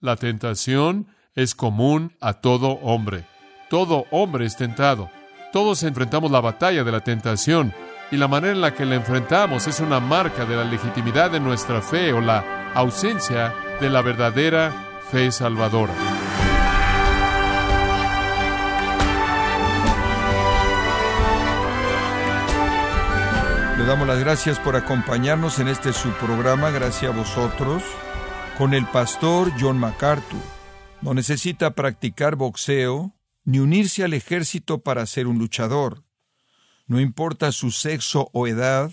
La 0.00 0.16
tentación 0.16 1.06
es 1.34 1.54
común 1.54 2.12
a 2.20 2.34
todo 2.34 2.72
hombre. 2.82 3.24
Todo 3.70 4.04
hombre 4.10 4.44
es 4.44 4.56
tentado. 4.56 5.10
Todos 5.52 5.82
enfrentamos 5.84 6.30
la 6.30 6.40
batalla 6.40 6.84
de 6.84 6.92
la 6.92 7.00
tentación 7.00 7.72
y 8.10 8.18
la 8.18 8.28
manera 8.28 8.52
en 8.52 8.60
la 8.60 8.74
que 8.74 8.84
la 8.84 8.96
enfrentamos 8.96 9.66
es 9.66 9.80
una 9.80 9.98
marca 9.98 10.44
de 10.44 10.54
la 10.54 10.64
legitimidad 10.64 11.30
de 11.30 11.40
nuestra 11.40 11.80
fe 11.80 12.12
o 12.12 12.20
la 12.20 12.72
ausencia 12.74 13.54
de 13.80 13.88
la 13.88 14.02
verdadera 14.02 14.70
fe 15.10 15.32
salvadora. 15.32 15.94
Le 23.78 23.84
damos 23.84 24.06
las 24.06 24.18
gracias 24.18 24.58
por 24.58 24.76
acompañarnos 24.76 25.58
en 25.58 25.68
este 25.68 25.94
subprograma, 25.94 26.70
gracias 26.70 27.12
a 27.12 27.16
vosotros, 27.16 27.82
con 28.58 28.72
el 28.72 28.86
pastor 28.86 29.52
John 29.60 29.78
MacArthur. 29.78 30.40
No 31.02 31.12
necesita 31.12 31.74
practicar 31.74 32.36
boxeo 32.36 33.14
ni 33.44 33.58
unirse 33.58 34.02
al 34.02 34.14
ejército 34.14 34.80
para 34.80 35.04
ser 35.06 35.26
un 35.26 35.38
luchador. 35.38 36.04
No 36.86 37.00
importa 37.00 37.52
su 37.52 37.70
sexo 37.70 38.30
o 38.32 38.46
edad, 38.46 38.92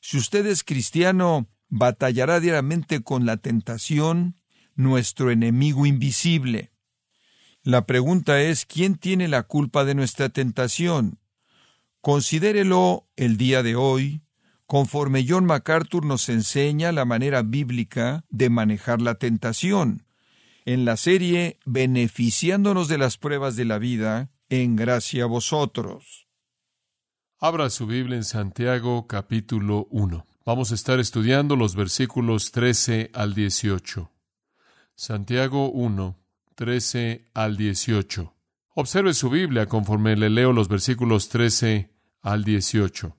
si 0.00 0.18
usted 0.18 0.46
es 0.46 0.62
cristiano, 0.62 1.48
batallará 1.68 2.38
diariamente 2.38 3.02
con 3.02 3.26
la 3.26 3.38
tentación, 3.38 4.36
nuestro 4.74 5.30
enemigo 5.30 5.84
invisible. 5.84 6.72
La 7.62 7.86
pregunta 7.86 8.40
es, 8.40 8.66
¿quién 8.66 8.96
tiene 8.96 9.28
la 9.28 9.42
culpa 9.42 9.84
de 9.84 9.94
nuestra 9.94 10.28
tentación? 10.28 11.18
Considérelo 12.00 13.08
el 13.16 13.36
día 13.36 13.62
de 13.62 13.76
hoy, 13.76 14.22
conforme 14.72 15.26
John 15.28 15.44
MacArthur 15.44 16.06
nos 16.06 16.30
enseña 16.30 16.92
la 16.92 17.04
manera 17.04 17.42
bíblica 17.42 18.24
de 18.30 18.48
manejar 18.48 19.02
la 19.02 19.16
tentación, 19.16 20.06
en 20.64 20.86
la 20.86 20.96
serie 20.96 21.58
Beneficiándonos 21.66 22.88
de 22.88 22.96
las 22.96 23.18
pruebas 23.18 23.54
de 23.54 23.66
la 23.66 23.76
vida, 23.76 24.30
en 24.48 24.74
gracia 24.74 25.24
a 25.24 25.26
vosotros. 25.26 26.26
Abra 27.38 27.68
su 27.68 27.86
Biblia 27.86 28.16
en 28.16 28.24
Santiago 28.24 29.06
capítulo 29.06 29.88
1. 29.90 30.24
Vamos 30.46 30.72
a 30.72 30.74
estar 30.74 30.98
estudiando 31.00 31.54
los 31.54 31.76
versículos 31.76 32.50
13 32.50 33.10
al 33.12 33.34
18. 33.34 34.10
Santiago 34.94 35.70
1, 35.70 36.18
13 36.54 37.26
al 37.34 37.58
18. 37.58 38.34
Observe 38.74 39.12
su 39.12 39.28
Biblia 39.28 39.66
conforme 39.66 40.16
le 40.16 40.30
leo 40.30 40.54
los 40.54 40.68
versículos 40.68 41.28
13 41.28 41.92
al 42.22 42.42
18. 42.42 43.18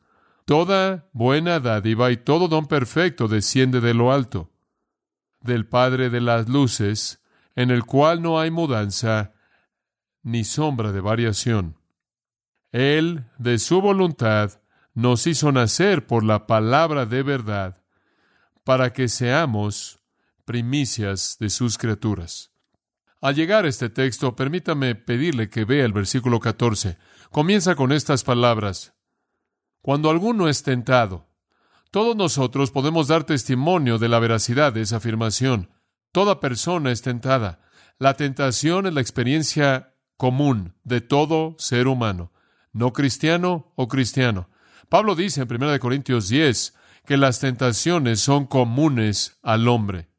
Toda 0.51 1.07
buena 1.13 1.61
dádiva 1.61 2.11
y 2.11 2.17
todo 2.17 2.49
don 2.49 2.65
perfecto 2.65 3.29
desciende 3.29 3.79
de 3.79 3.93
lo 3.93 4.11
alto, 4.11 4.51
del 5.39 5.65
Padre 5.65 6.09
de 6.09 6.19
las 6.19 6.49
luces, 6.49 7.23
en 7.55 7.71
el 7.71 7.85
cual 7.85 8.21
no 8.21 8.37
hay 8.37 8.51
mudanza 8.51 9.31
ni 10.23 10.43
sombra 10.43 10.91
de 10.91 10.99
variación. 10.99 11.77
Él, 12.73 13.29
de 13.37 13.59
su 13.59 13.79
voluntad, 13.79 14.59
nos 14.93 15.25
hizo 15.25 15.53
nacer 15.53 16.05
por 16.05 16.21
la 16.21 16.47
palabra 16.47 17.05
de 17.05 17.23
verdad, 17.23 17.81
para 18.65 18.91
que 18.91 19.07
seamos 19.07 20.01
primicias 20.43 21.37
de 21.39 21.49
sus 21.49 21.77
criaturas. 21.77 22.51
Al 23.21 23.35
llegar 23.35 23.63
a 23.63 23.69
este 23.69 23.89
texto, 23.89 24.35
permítame 24.35 24.95
pedirle 24.95 25.49
que 25.49 25.63
vea 25.63 25.85
el 25.85 25.93
versículo 25.93 26.41
14. 26.41 26.97
Comienza 27.29 27.75
con 27.75 27.93
estas 27.93 28.25
palabras. 28.25 28.93
Cuando 29.81 30.11
alguno 30.11 30.47
es 30.47 30.61
tentado, 30.61 31.27
todos 31.89 32.15
nosotros 32.15 32.69
podemos 32.69 33.07
dar 33.07 33.23
testimonio 33.23 33.97
de 33.97 34.09
la 34.09 34.19
veracidad 34.19 34.71
de 34.71 34.81
esa 34.81 34.97
afirmación. 34.97 35.71
Toda 36.11 36.39
persona 36.39 36.91
es 36.91 37.01
tentada. 37.01 37.59
La 37.97 38.13
tentación 38.13 38.85
es 38.85 38.93
la 38.93 39.01
experiencia 39.01 39.95
común 40.17 40.75
de 40.83 41.01
todo 41.01 41.55
ser 41.57 41.87
humano, 41.87 42.31
no 42.71 42.93
cristiano 42.93 43.73
o 43.75 43.87
cristiano. 43.87 44.49
Pablo 44.87 45.15
dice 45.15 45.41
en 45.41 45.51
1 45.51 45.79
Corintios 45.79 46.29
10 46.29 46.75
que 47.07 47.17
las 47.17 47.39
tentaciones 47.39 48.19
son 48.19 48.45
comunes 48.45 49.39
al 49.41 49.67
hombre. 49.67 50.09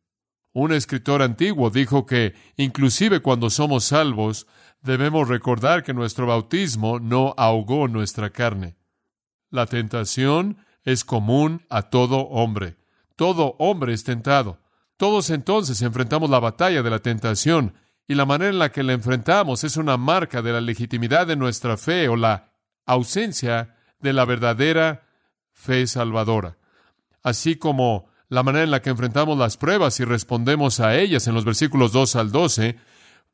Un 0.53 0.73
escritor 0.73 1.23
antiguo 1.23 1.71
dijo 1.71 2.05
que, 2.05 2.35
inclusive 2.57 3.21
cuando 3.21 3.49
somos 3.49 3.85
salvos, 3.85 4.49
debemos 4.83 5.29
recordar 5.29 5.85
que 5.85 5.95
nuestro 5.95 6.27
bautismo 6.27 6.99
no 6.99 7.33
ahogó 7.39 7.87
nuestra 7.87 8.31
carne. 8.31 8.77
La 9.53 9.67
tentación 9.67 10.57
es 10.83 11.05
común 11.05 11.65
a 11.69 11.83
todo 11.83 12.23
hombre. 12.23 12.77
Todo 13.15 13.55
hombre 13.59 13.93
es 13.93 14.03
tentado. 14.03 14.59
Todos 14.97 15.31
entonces 15.31 15.81
enfrentamos 15.83 16.29
la 16.31 16.41
batalla 16.41 16.83
de 16.83 16.91
la 16.91 16.99
tentación, 16.99 17.75
y 18.09 18.15
la 18.15 18.27
manera 18.27 18.51
en 18.51 18.59
la 18.59 18.73
que 18.73 18.83
la 18.83 18.95
enfrentamos 18.95 19.63
es 19.63 19.77
una 19.77 19.97
marca 19.97 20.43
de 20.43 20.53
la 20.53 20.61
legitimidad 20.61 21.27
de 21.27 21.37
nuestra 21.37 21.77
fe 21.77 22.09
o 22.09 22.17
la 22.17 22.51
ausencia 22.85 23.77
de 24.01 24.13
la 24.13 24.25
verdadera 24.25 25.07
fe 25.53 25.87
salvadora. 25.87 26.57
Así 27.23 27.57
como 27.57 28.09
la 28.29 28.43
manera 28.43 28.65
en 28.65 28.71
la 28.71 28.83
que 28.83 28.91
enfrentamos 28.91 29.39
las 29.39 29.57
pruebas 29.57 30.01
y 30.01 30.05
respondemos 30.05 30.81
a 30.81 30.97
ellas 30.97 31.27
en 31.27 31.35
los 31.35 31.45
versículos 31.45 31.93
2 31.93 32.17
al 32.17 32.33
12 32.33 32.77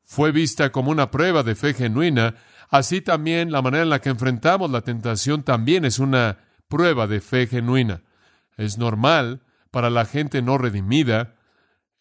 fue 0.03 0.31
vista 0.31 0.71
como 0.71 0.91
una 0.91 1.11
prueba 1.11 1.43
de 1.43 1.55
fe 1.55 1.73
genuina, 1.73 2.35
así 2.69 3.01
también 3.01 3.51
la 3.51 3.61
manera 3.61 3.83
en 3.83 3.89
la 3.89 3.99
que 3.99 4.09
enfrentamos 4.09 4.71
la 4.71 4.81
tentación 4.81 5.43
también 5.43 5.85
es 5.85 5.99
una 5.99 6.37
prueba 6.67 7.07
de 7.07 7.21
fe 7.21 7.47
genuina. 7.47 8.01
Es 8.57 8.77
normal 8.77 9.41
para 9.71 9.89
la 9.89 10.05
gente 10.05 10.41
no 10.41 10.57
redimida 10.57 11.35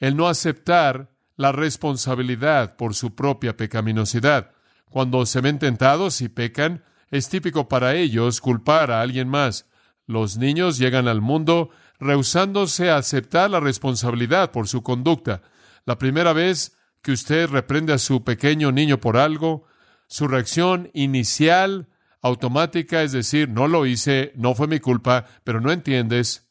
el 0.01 0.17
no 0.17 0.29
aceptar 0.29 1.11
la 1.37 1.53
responsabilidad 1.53 2.77
por 2.77 2.95
su 2.95 3.15
propia 3.15 3.56
pecaminosidad. 3.56 4.51
Cuando 4.91 5.25
se 5.27 5.41
ven 5.41 5.59
tentados 5.59 6.21
y 6.21 6.29
pecan, 6.29 6.85
es 7.11 7.29
típico 7.29 7.69
para 7.69 7.95
ellos 7.95 8.41
culpar 8.41 8.91
a 8.91 9.00
alguien 9.00 9.29
más. 9.29 9.67
Los 10.06 10.37
niños 10.37 10.79
llegan 10.79 11.06
al 11.06 11.21
mundo 11.21 11.71
rehusándose 12.00 12.91
a 12.91 12.97
aceptar 12.97 13.50
la 13.50 13.61
responsabilidad 13.61 14.50
por 14.50 14.69
su 14.69 14.83
conducta. 14.83 15.43
La 15.85 15.99
primera 15.99 16.33
vez 16.33 16.77
que 17.03 17.12
usted 17.12 17.49
reprende 17.49 17.93
a 17.93 17.99
su 17.99 18.25
pequeño 18.25 18.73
niño 18.73 18.99
por 18.99 19.17
algo, 19.17 19.68
su 20.09 20.27
reacción 20.27 20.91
inicial, 20.95 21.87
automática, 22.23 23.03
es 23.03 23.13
decir, 23.13 23.49
no 23.49 23.69
lo 23.69 23.87
hice, 23.87 24.33
no 24.35 24.55
fue 24.55 24.67
mi 24.67 24.81
culpa, 24.81 25.27
pero 25.45 25.61
no 25.61 25.71
entiendes. 25.71 26.51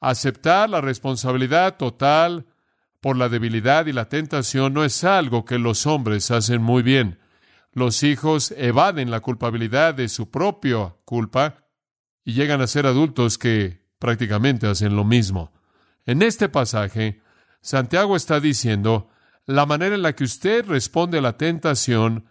Aceptar 0.00 0.68
la 0.68 0.80
responsabilidad 0.80 1.76
total 1.76 2.46
por 3.00 3.16
la 3.16 3.28
debilidad 3.28 3.86
y 3.86 3.92
la 3.92 4.08
tentación 4.08 4.74
no 4.74 4.84
es 4.84 5.04
algo 5.04 5.44
que 5.44 5.58
los 5.58 5.86
hombres 5.86 6.30
hacen 6.30 6.60
muy 6.60 6.82
bien. 6.82 7.18
Los 7.72 8.02
hijos 8.02 8.52
evaden 8.56 9.10
la 9.10 9.20
culpabilidad 9.20 9.94
de 9.94 10.08
su 10.08 10.30
propia 10.30 10.96
culpa 11.04 11.66
y 12.24 12.34
llegan 12.34 12.60
a 12.60 12.66
ser 12.66 12.86
adultos 12.86 13.38
que 13.38 13.86
prácticamente 13.98 14.66
hacen 14.66 14.96
lo 14.96 15.04
mismo. 15.04 15.52
En 16.06 16.22
este 16.22 16.48
pasaje, 16.48 17.22
Santiago 17.60 18.16
está 18.16 18.40
diciendo 18.40 19.10
la 19.46 19.66
manera 19.66 19.94
en 19.94 20.02
la 20.02 20.14
que 20.14 20.24
usted 20.24 20.66
responde 20.66 21.18
a 21.18 21.22
la 21.22 21.36
tentación 21.36 22.26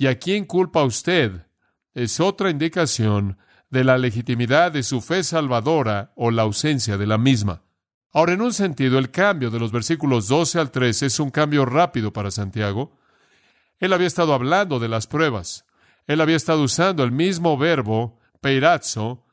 y 0.00 0.06
a 0.06 0.18
quién 0.18 0.46
culpa 0.46 0.82
usted 0.82 1.46
es 1.92 2.20
otra 2.20 2.48
indicación 2.48 3.36
de 3.68 3.84
la 3.84 3.98
legitimidad 3.98 4.72
de 4.72 4.82
su 4.82 5.02
fe 5.02 5.22
salvadora 5.22 6.14
o 6.16 6.30
la 6.30 6.40
ausencia 6.40 6.96
de 6.96 7.06
la 7.06 7.18
misma. 7.18 7.64
Ahora, 8.10 8.32
en 8.32 8.40
un 8.40 8.54
sentido, 8.54 8.98
el 8.98 9.10
cambio 9.10 9.50
de 9.50 9.60
los 9.60 9.72
versículos 9.72 10.26
12 10.26 10.58
al 10.58 10.70
13 10.70 11.04
es 11.04 11.20
un 11.20 11.30
cambio 11.30 11.66
rápido 11.66 12.14
para 12.14 12.30
Santiago. 12.30 12.96
Él 13.78 13.92
había 13.92 14.06
estado 14.06 14.32
hablando 14.32 14.78
de 14.78 14.88
las 14.88 15.06
pruebas. 15.06 15.66
Él 16.06 16.22
había 16.22 16.36
estado 16.36 16.62
usando 16.62 17.04
el 17.04 17.12
mismo 17.12 17.58
verbo, 17.58 18.18
peirazzo, 18.40 19.26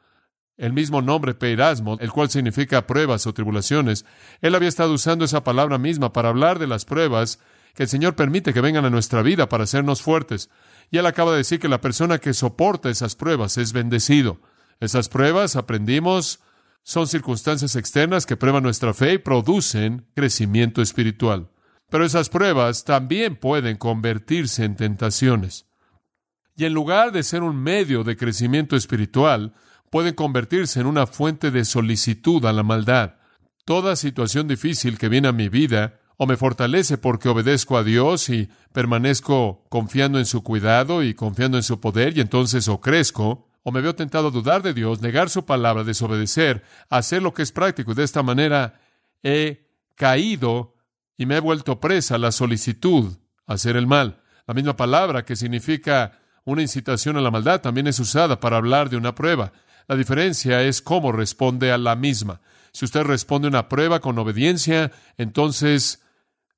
el 0.57 0.73
mismo 0.73 1.01
nombre 1.01 1.33
peirasmo, 1.33 1.97
el 2.01 2.11
cual 2.11 2.29
significa 2.29 2.85
pruebas 2.87 3.25
o 3.25 3.33
tribulaciones. 3.33 4.03
Él 4.41 4.53
había 4.53 4.67
estado 4.67 4.91
usando 4.91 5.23
esa 5.23 5.45
palabra 5.45 5.77
misma 5.77 6.11
para 6.11 6.27
hablar 6.27 6.59
de 6.59 6.67
las 6.67 6.83
pruebas 6.83 7.39
que 7.77 7.83
el 7.83 7.89
Señor 7.89 8.15
permite 8.15 8.55
que 8.55 8.61
vengan 8.61 8.85
a 8.85 8.89
nuestra 8.89 9.21
vida 9.21 9.49
para 9.49 9.65
hacernos 9.65 10.01
fuertes. 10.01 10.49
Y 10.89 10.97
él 10.97 11.05
acaba 11.05 11.33
de 11.33 11.37
decir 11.37 11.59
que 11.59 11.67
la 11.67 11.79
persona 11.79 12.17
que 12.17 12.33
soporta 12.33 12.89
esas 12.89 13.15
pruebas 13.15 13.59
es 13.59 13.71
bendecido. 13.71 14.41
Esas 14.79 15.09
pruebas, 15.09 15.55
aprendimos, 15.55 16.39
son 16.81 17.05
circunstancias 17.05 17.75
externas 17.75 18.25
que 18.25 18.35
prueban 18.35 18.63
nuestra 18.63 18.95
fe 18.95 19.13
y 19.13 19.17
producen 19.19 20.07
crecimiento 20.15 20.81
espiritual. 20.81 21.51
Pero 21.91 22.03
esas 22.03 22.29
pruebas 22.29 22.83
también 22.83 23.35
pueden 23.35 23.77
convertirse 23.77 24.65
en 24.65 24.75
tentaciones. 24.75 25.67
Y 26.55 26.65
en 26.65 26.73
lugar 26.73 27.11
de 27.11 27.21
ser 27.21 27.43
un 27.43 27.61
medio 27.61 28.03
de 28.03 28.17
crecimiento 28.17 28.75
espiritual, 28.75 29.53
pueden 29.91 30.15
convertirse 30.15 30.79
en 30.79 30.87
una 30.87 31.05
fuente 31.05 31.51
de 31.51 31.63
solicitud 31.63 32.43
a 32.45 32.53
la 32.53 32.63
maldad. 32.63 33.17
Toda 33.65 33.95
situación 33.95 34.47
difícil 34.47 34.97
que 34.97 35.09
viene 35.09 35.27
a 35.27 35.31
mi 35.31 35.47
vida 35.47 35.99
o 36.17 36.25
me 36.25 36.35
fortalece 36.35 36.97
porque 36.97 37.29
obedezco 37.29 37.77
a 37.77 37.83
Dios 37.83 38.29
y 38.29 38.49
permanezco 38.73 39.63
confiando 39.69 40.17
en 40.19 40.25
su 40.25 40.43
cuidado 40.43 41.03
y 41.03 41.13
confiando 41.13 41.57
en 41.57 41.63
su 41.63 41.79
poder 41.79 42.17
y 42.17 42.21
entonces 42.21 42.67
o 42.67 42.81
crezco 42.81 43.47
o 43.63 43.71
me 43.71 43.81
veo 43.81 43.95
tentado 43.95 44.29
a 44.29 44.31
dudar 44.31 44.63
de 44.63 44.73
Dios, 44.73 45.01
negar 45.01 45.29
su 45.29 45.45
palabra, 45.45 45.83
desobedecer, 45.83 46.63
hacer 46.89 47.21
lo 47.21 47.33
que 47.33 47.43
es 47.43 47.51
práctico 47.51 47.91
y 47.91 47.95
de 47.95 48.03
esta 48.03 48.23
manera 48.23 48.79
he 49.23 49.67
caído 49.95 50.75
y 51.17 51.25
me 51.25 51.37
he 51.37 51.39
vuelto 51.39 51.79
presa 51.79 52.17
la 52.17 52.31
solicitud 52.31 53.17
a 53.45 53.53
hacer 53.53 53.75
el 53.75 53.87
mal. 53.87 54.21
La 54.47 54.53
misma 54.53 54.75
palabra 54.75 55.25
que 55.25 55.35
significa 55.35 56.19
una 56.45 56.61
incitación 56.61 57.17
a 57.17 57.21
la 57.21 57.31
maldad 57.31 57.61
también 57.61 57.87
es 57.87 57.99
usada 57.99 58.39
para 58.39 58.57
hablar 58.57 58.89
de 58.89 58.97
una 58.97 59.13
prueba. 59.13 59.51
La 59.87 59.95
diferencia 59.95 60.61
es 60.63 60.81
cómo 60.81 61.11
responde 61.11 61.71
a 61.71 61.77
la 61.77 61.95
misma. 61.95 62.41
Si 62.71 62.85
usted 62.85 63.03
responde 63.03 63.47
a 63.47 63.49
una 63.49 63.69
prueba 63.69 63.99
con 63.99 64.17
obediencia, 64.17 64.91
entonces 65.17 66.03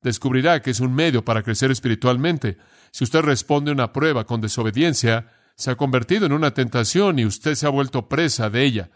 descubrirá 0.01 0.61
que 0.61 0.71
es 0.71 0.79
un 0.79 0.93
medio 0.93 1.23
para 1.25 1.43
crecer 1.43 1.71
espiritualmente. 1.71 2.57
Si 2.91 3.03
usted 3.03 3.21
responde 3.21 3.71
a 3.71 3.73
una 3.73 3.93
prueba 3.93 4.25
con 4.25 4.41
desobediencia, 4.41 5.31
se 5.55 5.71
ha 5.71 5.75
convertido 5.75 6.25
en 6.25 6.31
una 6.31 6.53
tentación 6.53 7.19
y 7.19 7.25
usted 7.25 7.55
se 7.55 7.65
ha 7.65 7.69
vuelto 7.69 8.07
presa 8.07 8.49
de 8.49 8.63
ella. 8.63 8.89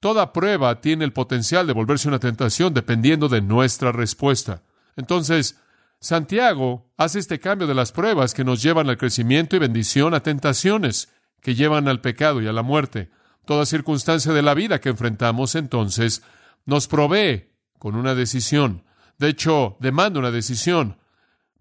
Toda 0.00 0.32
prueba 0.32 0.80
tiene 0.80 1.04
el 1.04 1.12
potencial 1.12 1.66
de 1.66 1.72
volverse 1.72 2.08
una 2.08 2.18
tentación 2.18 2.74
dependiendo 2.74 3.28
de 3.28 3.42
nuestra 3.42 3.92
respuesta. 3.92 4.62
Entonces, 4.96 5.58
Santiago 6.00 6.90
hace 6.96 7.18
este 7.18 7.40
cambio 7.40 7.66
de 7.66 7.74
las 7.74 7.92
pruebas 7.92 8.32
que 8.32 8.44
nos 8.44 8.62
llevan 8.62 8.88
al 8.88 8.96
crecimiento 8.96 9.56
y 9.56 9.58
bendición 9.58 10.14
a 10.14 10.20
tentaciones 10.20 11.12
que 11.42 11.54
llevan 11.54 11.88
al 11.88 12.00
pecado 12.00 12.40
y 12.40 12.46
a 12.46 12.52
la 12.52 12.62
muerte. 12.62 13.10
Toda 13.44 13.66
circunstancia 13.66 14.32
de 14.32 14.42
la 14.42 14.54
vida 14.54 14.80
que 14.80 14.90
enfrentamos 14.90 15.54
entonces 15.54 16.22
nos 16.64 16.88
provee 16.88 17.50
con 17.78 17.96
una 17.96 18.14
decisión. 18.14 18.84
De 19.20 19.28
hecho, 19.28 19.76
demanda 19.80 20.18
una 20.18 20.30
decisión. 20.30 20.96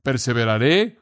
¿Perseveraré? 0.02 0.98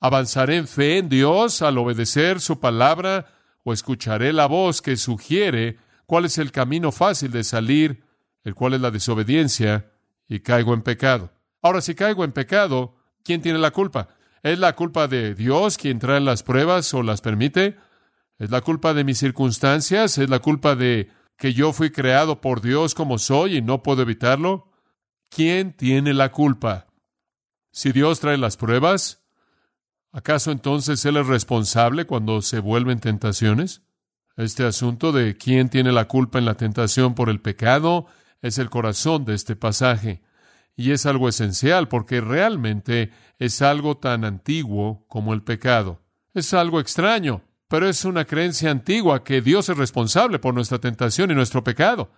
¿Avanzaré 0.00 0.58
en 0.58 0.68
fe 0.68 0.98
en 0.98 1.08
Dios 1.08 1.62
al 1.62 1.78
obedecer 1.78 2.42
su 2.42 2.60
palabra? 2.60 3.32
¿O 3.62 3.72
escucharé 3.72 4.34
la 4.34 4.44
voz 4.44 4.82
que 4.82 4.98
sugiere 4.98 5.78
cuál 6.04 6.26
es 6.26 6.36
el 6.36 6.52
camino 6.52 6.92
fácil 6.92 7.30
de 7.30 7.42
salir, 7.42 8.04
el 8.44 8.54
cual 8.54 8.74
es 8.74 8.82
la 8.82 8.90
desobediencia, 8.90 9.92
y 10.28 10.40
caigo 10.40 10.74
en 10.74 10.82
pecado? 10.82 11.32
Ahora, 11.62 11.80
si 11.80 11.94
caigo 11.94 12.22
en 12.22 12.32
pecado, 12.32 12.96
¿quién 13.22 13.40
tiene 13.40 13.58
la 13.58 13.70
culpa? 13.70 14.08
¿Es 14.42 14.58
la 14.58 14.74
culpa 14.74 15.08
de 15.08 15.34
Dios 15.34 15.78
quien 15.78 16.00
trae 16.00 16.20
las 16.20 16.42
pruebas 16.42 16.92
o 16.92 17.02
las 17.02 17.22
permite? 17.22 17.78
¿Es 18.38 18.50
la 18.50 18.60
culpa 18.60 18.92
de 18.92 19.04
mis 19.04 19.16
circunstancias? 19.16 20.18
¿Es 20.18 20.28
la 20.28 20.40
culpa 20.40 20.76
de 20.76 21.08
que 21.38 21.54
yo 21.54 21.72
fui 21.72 21.88
creado 21.88 22.42
por 22.42 22.60
Dios 22.60 22.94
como 22.94 23.16
soy 23.16 23.56
y 23.56 23.62
no 23.62 23.82
puedo 23.82 24.02
evitarlo? 24.02 24.73
¿Quién 25.34 25.72
tiene 25.72 26.14
la 26.14 26.30
culpa? 26.30 26.86
Si 27.72 27.90
Dios 27.90 28.20
trae 28.20 28.38
las 28.38 28.56
pruebas, 28.56 29.24
¿acaso 30.12 30.52
entonces 30.52 31.04
Él 31.06 31.16
es 31.16 31.26
responsable 31.26 32.06
cuando 32.06 32.40
se 32.40 32.60
vuelven 32.60 33.00
tentaciones? 33.00 33.82
Este 34.36 34.64
asunto 34.64 35.10
de 35.10 35.36
quién 35.36 35.70
tiene 35.70 35.90
la 35.90 36.06
culpa 36.06 36.38
en 36.38 36.44
la 36.44 36.56
tentación 36.56 37.14
por 37.14 37.30
el 37.30 37.40
pecado 37.40 38.06
es 38.42 38.58
el 38.58 38.70
corazón 38.70 39.24
de 39.24 39.34
este 39.34 39.56
pasaje. 39.56 40.22
Y 40.76 40.92
es 40.92 41.06
algo 41.06 41.28
esencial 41.28 41.88
porque 41.88 42.20
realmente 42.20 43.10
es 43.38 43.60
algo 43.62 43.96
tan 43.96 44.24
antiguo 44.24 45.04
como 45.08 45.34
el 45.34 45.42
pecado. 45.42 46.00
Es 46.32 46.54
algo 46.54 46.78
extraño 46.78 47.42
pero 47.74 47.88
es 47.88 48.04
una 48.04 48.24
creencia 48.24 48.70
antigua 48.70 49.24
que 49.24 49.40
Dios 49.40 49.68
es 49.68 49.76
responsable 49.76 50.38
por 50.38 50.54
nuestra 50.54 50.78
tentación 50.78 51.32
y 51.32 51.34
nuestro 51.34 51.64
pecado. 51.64 52.12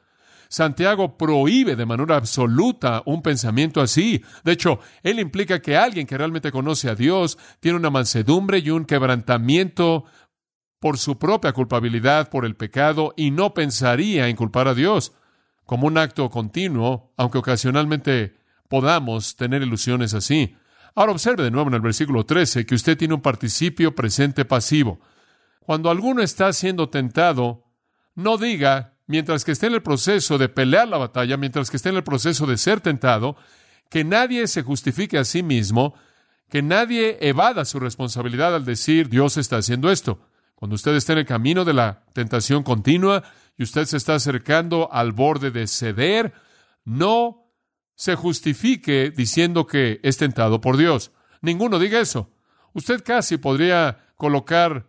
Santiago 0.48 1.16
prohíbe 1.16 1.76
de 1.76 1.86
manera 1.86 2.16
absoluta 2.16 3.02
un 3.06 3.22
pensamiento 3.22 3.80
así. 3.80 4.22
De 4.44 4.52
hecho, 4.52 4.80
él 5.02 5.18
implica 5.18 5.60
que 5.60 5.76
alguien 5.76 6.06
que 6.06 6.16
realmente 6.16 6.52
conoce 6.52 6.88
a 6.88 6.94
Dios 6.94 7.38
tiene 7.60 7.78
una 7.78 7.90
mansedumbre 7.90 8.58
y 8.58 8.70
un 8.70 8.84
quebrantamiento 8.84 10.04
por 10.78 10.98
su 10.98 11.18
propia 11.18 11.52
culpabilidad 11.52 12.30
por 12.30 12.44
el 12.44 12.56
pecado 12.56 13.12
y 13.16 13.30
no 13.30 13.54
pensaría 13.54 14.28
en 14.28 14.36
culpar 14.36 14.68
a 14.68 14.74
Dios 14.74 15.12
como 15.64 15.86
un 15.86 15.98
acto 15.98 16.30
continuo, 16.30 17.12
aunque 17.16 17.38
ocasionalmente 17.38 18.36
podamos 18.68 19.36
tener 19.36 19.62
ilusiones 19.62 20.14
así. 20.14 20.56
Ahora 20.94 21.12
observe 21.12 21.42
de 21.42 21.50
nuevo 21.50 21.68
en 21.68 21.74
el 21.74 21.80
versículo 21.80 22.24
13 22.24 22.64
que 22.64 22.74
usted 22.74 22.96
tiene 22.96 23.14
un 23.14 23.20
participio 23.20 23.94
presente 23.94 24.44
pasivo. 24.44 25.00
Cuando 25.60 25.90
alguno 25.90 26.22
está 26.22 26.52
siendo 26.52 26.88
tentado, 26.88 27.64
no 28.14 28.38
diga, 28.38 28.95
mientras 29.06 29.44
que 29.44 29.52
esté 29.52 29.66
en 29.66 29.74
el 29.74 29.82
proceso 29.82 30.38
de 30.38 30.48
pelear 30.48 30.88
la 30.88 30.98
batalla, 30.98 31.36
mientras 31.36 31.70
que 31.70 31.76
esté 31.76 31.90
en 31.90 31.96
el 31.96 32.04
proceso 32.04 32.46
de 32.46 32.56
ser 32.56 32.80
tentado, 32.80 33.36
que 33.88 34.04
nadie 34.04 34.46
se 34.46 34.62
justifique 34.62 35.18
a 35.18 35.24
sí 35.24 35.42
mismo, 35.42 35.94
que 36.48 36.62
nadie 36.62 37.18
evada 37.20 37.64
su 37.64 37.80
responsabilidad 37.80 38.54
al 38.54 38.64
decir 38.64 39.08
Dios 39.08 39.36
está 39.36 39.58
haciendo 39.58 39.90
esto. 39.90 40.20
Cuando 40.54 40.74
usted 40.74 40.94
está 40.94 41.12
en 41.12 41.20
el 41.20 41.26
camino 41.26 41.64
de 41.64 41.74
la 41.74 42.04
tentación 42.12 42.62
continua 42.62 43.22
y 43.56 43.62
usted 43.62 43.84
se 43.84 43.96
está 43.96 44.14
acercando 44.14 44.88
al 44.92 45.12
borde 45.12 45.50
de 45.50 45.66
ceder, 45.66 46.32
no 46.84 47.50
se 47.94 48.14
justifique 48.14 49.10
diciendo 49.10 49.66
que 49.66 50.00
es 50.02 50.16
tentado 50.16 50.60
por 50.60 50.76
Dios. 50.76 51.12
Ninguno 51.42 51.78
diga 51.78 52.00
eso. 52.00 52.30
Usted 52.72 53.02
casi 53.04 53.38
podría 53.38 54.12
colocar 54.16 54.86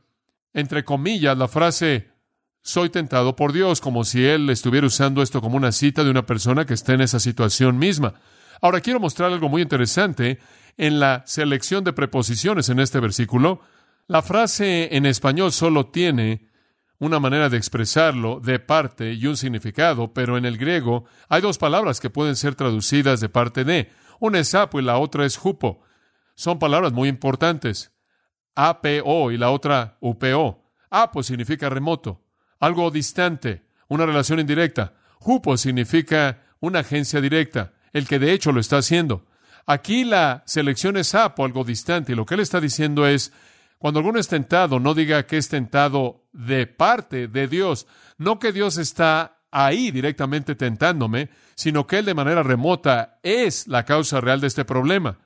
entre 0.57 0.83
comillas, 0.83 1.37
la 1.37 1.47
frase 1.47 2.09
soy 2.67 2.89
tentado 2.89 3.37
por 3.37 3.53
Dios, 3.53 3.79
como 3.79 4.03
si 4.03 4.25
él 4.25 4.49
estuviera 4.49 4.85
usando 4.85 5.21
esto 5.21 5.39
como 5.39 5.55
una 5.55 5.71
cita 5.71 6.03
de 6.03 6.09
una 6.09 6.25
persona 6.25 6.65
que 6.65 6.73
está 6.73 6.93
en 6.93 6.99
esa 6.99 7.17
situación 7.17 7.77
misma. 7.77 8.15
Ahora 8.61 8.81
quiero 8.81 8.99
mostrar 8.99 9.31
algo 9.31 9.47
muy 9.47 9.61
interesante 9.61 10.37
en 10.75 10.99
la 10.99 11.23
selección 11.25 11.85
de 11.85 11.93
preposiciones 11.93 12.67
en 12.67 12.81
este 12.81 12.99
versículo. 12.99 13.61
La 14.07 14.21
frase 14.21 14.97
en 14.97 15.05
español 15.05 15.53
solo 15.53 15.85
tiene 15.85 16.49
una 16.99 17.21
manera 17.21 17.47
de 17.47 17.55
expresarlo 17.55 18.41
de 18.41 18.59
parte 18.59 19.13
y 19.13 19.27
un 19.27 19.37
significado, 19.37 20.11
pero 20.11 20.37
en 20.37 20.43
el 20.43 20.57
griego 20.57 21.05
hay 21.29 21.39
dos 21.39 21.57
palabras 21.57 22.01
que 22.01 22.09
pueden 22.09 22.35
ser 22.35 22.55
traducidas 22.55 23.21
de 23.21 23.29
parte 23.29 23.63
de. 23.63 23.89
Una 24.19 24.39
es 24.39 24.53
apo 24.53 24.81
y 24.81 24.83
la 24.83 24.97
otra 24.97 25.25
es 25.25 25.37
jupo. 25.37 25.79
Son 26.35 26.59
palabras 26.59 26.91
muy 26.91 27.07
importantes. 27.07 27.93
APO 28.55 29.31
y 29.31 29.37
la 29.37 29.51
otra 29.51 29.97
UPO. 30.01 30.65
APO 30.89 31.23
significa 31.23 31.69
remoto, 31.69 32.26
algo 32.59 32.91
distante, 32.91 33.63
una 33.87 34.05
relación 34.05 34.39
indirecta. 34.39 34.93
JUPO 35.19 35.57
significa 35.57 36.43
una 36.59 36.79
agencia 36.79 37.21
directa, 37.21 37.73
el 37.93 38.07
que 38.07 38.19
de 38.19 38.33
hecho 38.33 38.51
lo 38.51 38.59
está 38.59 38.77
haciendo. 38.77 39.25
Aquí 39.65 40.05
la 40.05 40.43
selección 40.45 40.97
es 40.97 41.13
APO, 41.13 41.43
algo 41.43 41.63
distante, 41.63 42.13
y 42.13 42.15
lo 42.15 42.25
que 42.25 42.35
él 42.35 42.39
está 42.39 42.61
diciendo 42.61 43.05
es, 43.05 43.33
cuando 43.77 43.99
alguno 43.99 44.19
es 44.19 44.27
tentado, 44.27 44.79
no 44.79 44.93
diga 44.93 45.25
que 45.27 45.37
es 45.37 45.49
tentado 45.49 46.25
de 46.31 46.67
parte 46.67 47.27
de 47.27 47.47
Dios, 47.47 47.85
no 48.17 48.39
que 48.39 48.51
Dios 48.51 48.77
está 48.77 49.37
ahí 49.51 49.91
directamente 49.91 50.55
tentándome, 50.55 51.29
sino 51.55 51.87
que 51.87 51.99
Él 51.99 52.05
de 52.05 52.13
manera 52.13 52.43
remota 52.43 53.19
es 53.23 53.67
la 53.67 53.85
causa 53.85 54.21
real 54.21 54.41
de 54.41 54.47
este 54.47 54.65
problema. 54.65 55.19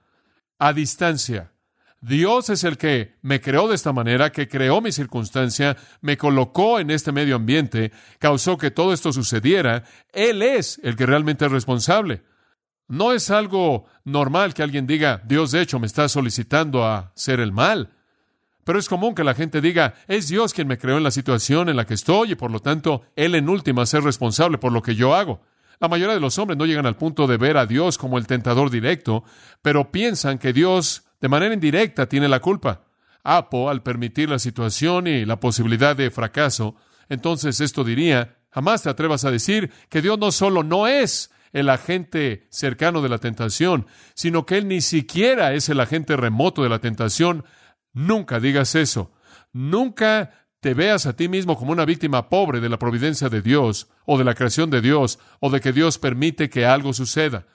A 0.59 0.73
distancia. 0.73 1.51
Dios 2.01 2.50
es 2.50 2.63
el 2.63 2.79
que 2.79 3.15
me 3.22 3.39
creó 3.39 3.67
de 3.67 3.75
esta 3.75 3.93
manera, 3.93 4.31
que 4.31 4.48
creó 4.48 4.81
mi 4.81 4.91
circunstancia, 4.91 5.77
me 6.01 6.17
colocó 6.17 6.79
en 6.79 6.89
este 6.89 7.12
medio 7.12 7.36
ambiente, 7.36 7.91
causó 8.17 8.58
que 8.58 8.72
todo 8.72 8.91
esto 8.91 9.13
sucediera. 9.13 9.84
Él 10.12 10.41
es 10.41 10.79
el 10.84 10.96
que 10.96 11.05
realmente 11.05 11.46
es 11.46 11.51
responsable. 11.51 12.24
No 12.88 13.13
es 13.13 13.29
algo 13.29 13.86
normal 14.03 14.55
que 14.55 14.63
alguien 14.63 14.88
diga, 14.88 15.22
Dios 15.25 15.51
de 15.51 15.62
hecho 15.62 15.79
me 15.79 15.86
está 15.86 16.10
solicitando 16.10 16.84
a 16.84 17.13
hacer 17.15 17.39
el 17.39 17.51
mal. 17.51 17.91
Pero 18.63 18.79
es 18.79 18.89
común 18.89 19.13
que 19.13 19.24
la 19.24 19.36
gente 19.36 19.62
diga, 19.62 19.93
es 20.08 20.27
Dios 20.27 20.53
quien 20.53 20.67
me 20.67 20.79
creó 20.79 20.98
en 20.98 21.03
la 21.03 21.12
situación 21.12 21.70
en 21.70 21.75
la 21.75 21.86
que 21.86 21.93
estoy 21.93 22.31
y 22.31 22.36
por 22.36 22.50
lo 22.50 22.62
tanto 22.62 23.03
Él 23.15 23.36
en 23.36 23.48
última 23.48 23.84
es 23.84 23.93
responsable 23.93 24.58
por 24.58 24.72
lo 24.72 24.81
que 24.81 24.96
yo 24.96 25.13
hago. 25.13 25.41
La 25.79 25.88
mayoría 25.88 26.15
de 26.15 26.20
los 26.20 26.38
hombres 26.39 26.58
no 26.58 26.65
llegan 26.65 26.86
al 26.86 26.98
punto 26.98 27.27
de 27.27 27.38
ver 27.38 27.58
a 27.58 27.65
Dios 27.67 27.98
como 27.98 28.17
el 28.17 28.27
tentador 28.27 28.72
directo, 28.72 29.24
pero 29.62 29.91
piensan 29.91 30.38
que 30.38 30.53
Dios 30.53 31.03
de 31.21 31.29
manera 31.29 31.53
indirecta 31.53 32.09
tiene 32.09 32.27
la 32.27 32.39
culpa. 32.39 32.83
Apo, 33.23 33.69
al 33.69 33.83
permitir 33.83 34.29
la 34.29 34.39
situación 34.39 35.05
y 35.07 35.25
la 35.25 35.39
posibilidad 35.39 35.95
de 35.95 36.09
fracaso, 36.09 36.75
entonces 37.07 37.61
esto 37.61 37.83
diría, 37.83 38.39
jamás 38.49 38.81
te 38.81 38.89
atrevas 38.89 39.23
a 39.23 39.31
decir 39.31 39.71
que 39.89 40.01
Dios 40.01 40.17
no 40.17 40.31
solo 40.31 40.63
no 40.63 40.87
es 40.87 41.31
el 41.53 41.69
agente 41.69 42.47
cercano 42.49 43.01
de 43.01 43.09
la 43.09 43.19
tentación, 43.19 43.85
sino 44.15 44.45
que 44.45 44.57
Él 44.57 44.67
ni 44.67 44.81
siquiera 44.81 45.53
es 45.53 45.69
el 45.69 45.79
agente 45.79 46.15
remoto 46.15 46.63
de 46.63 46.69
la 46.69 46.79
tentación. 46.79 47.45
Nunca 47.93 48.39
digas 48.39 48.73
eso. 48.73 49.13
Nunca 49.53 50.31
te 50.61 50.73
veas 50.73 51.05
a 51.05 51.15
ti 51.15 51.27
mismo 51.27 51.57
como 51.57 51.71
una 51.71 51.85
víctima 51.85 52.29
pobre 52.29 52.59
de 52.61 52.69
la 52.69 52.79
providencia 52.79 53.29
de 53.29 53.41
Dios, 53.41 53.89
o 54.05 54.17
de 54.17 54.23
la 54.23 54.33
creación 54.33 54.69
de 54.69 54.81
Dios, 54.81 55.19
o 55.39 55.49
de 55.49 55.59
que 55.59 55.73
Dios 55.73 55.97
permite 55.97 56.49
que 56.49 56.65
algo 56.65 56.93
suceda. 56.93 57.45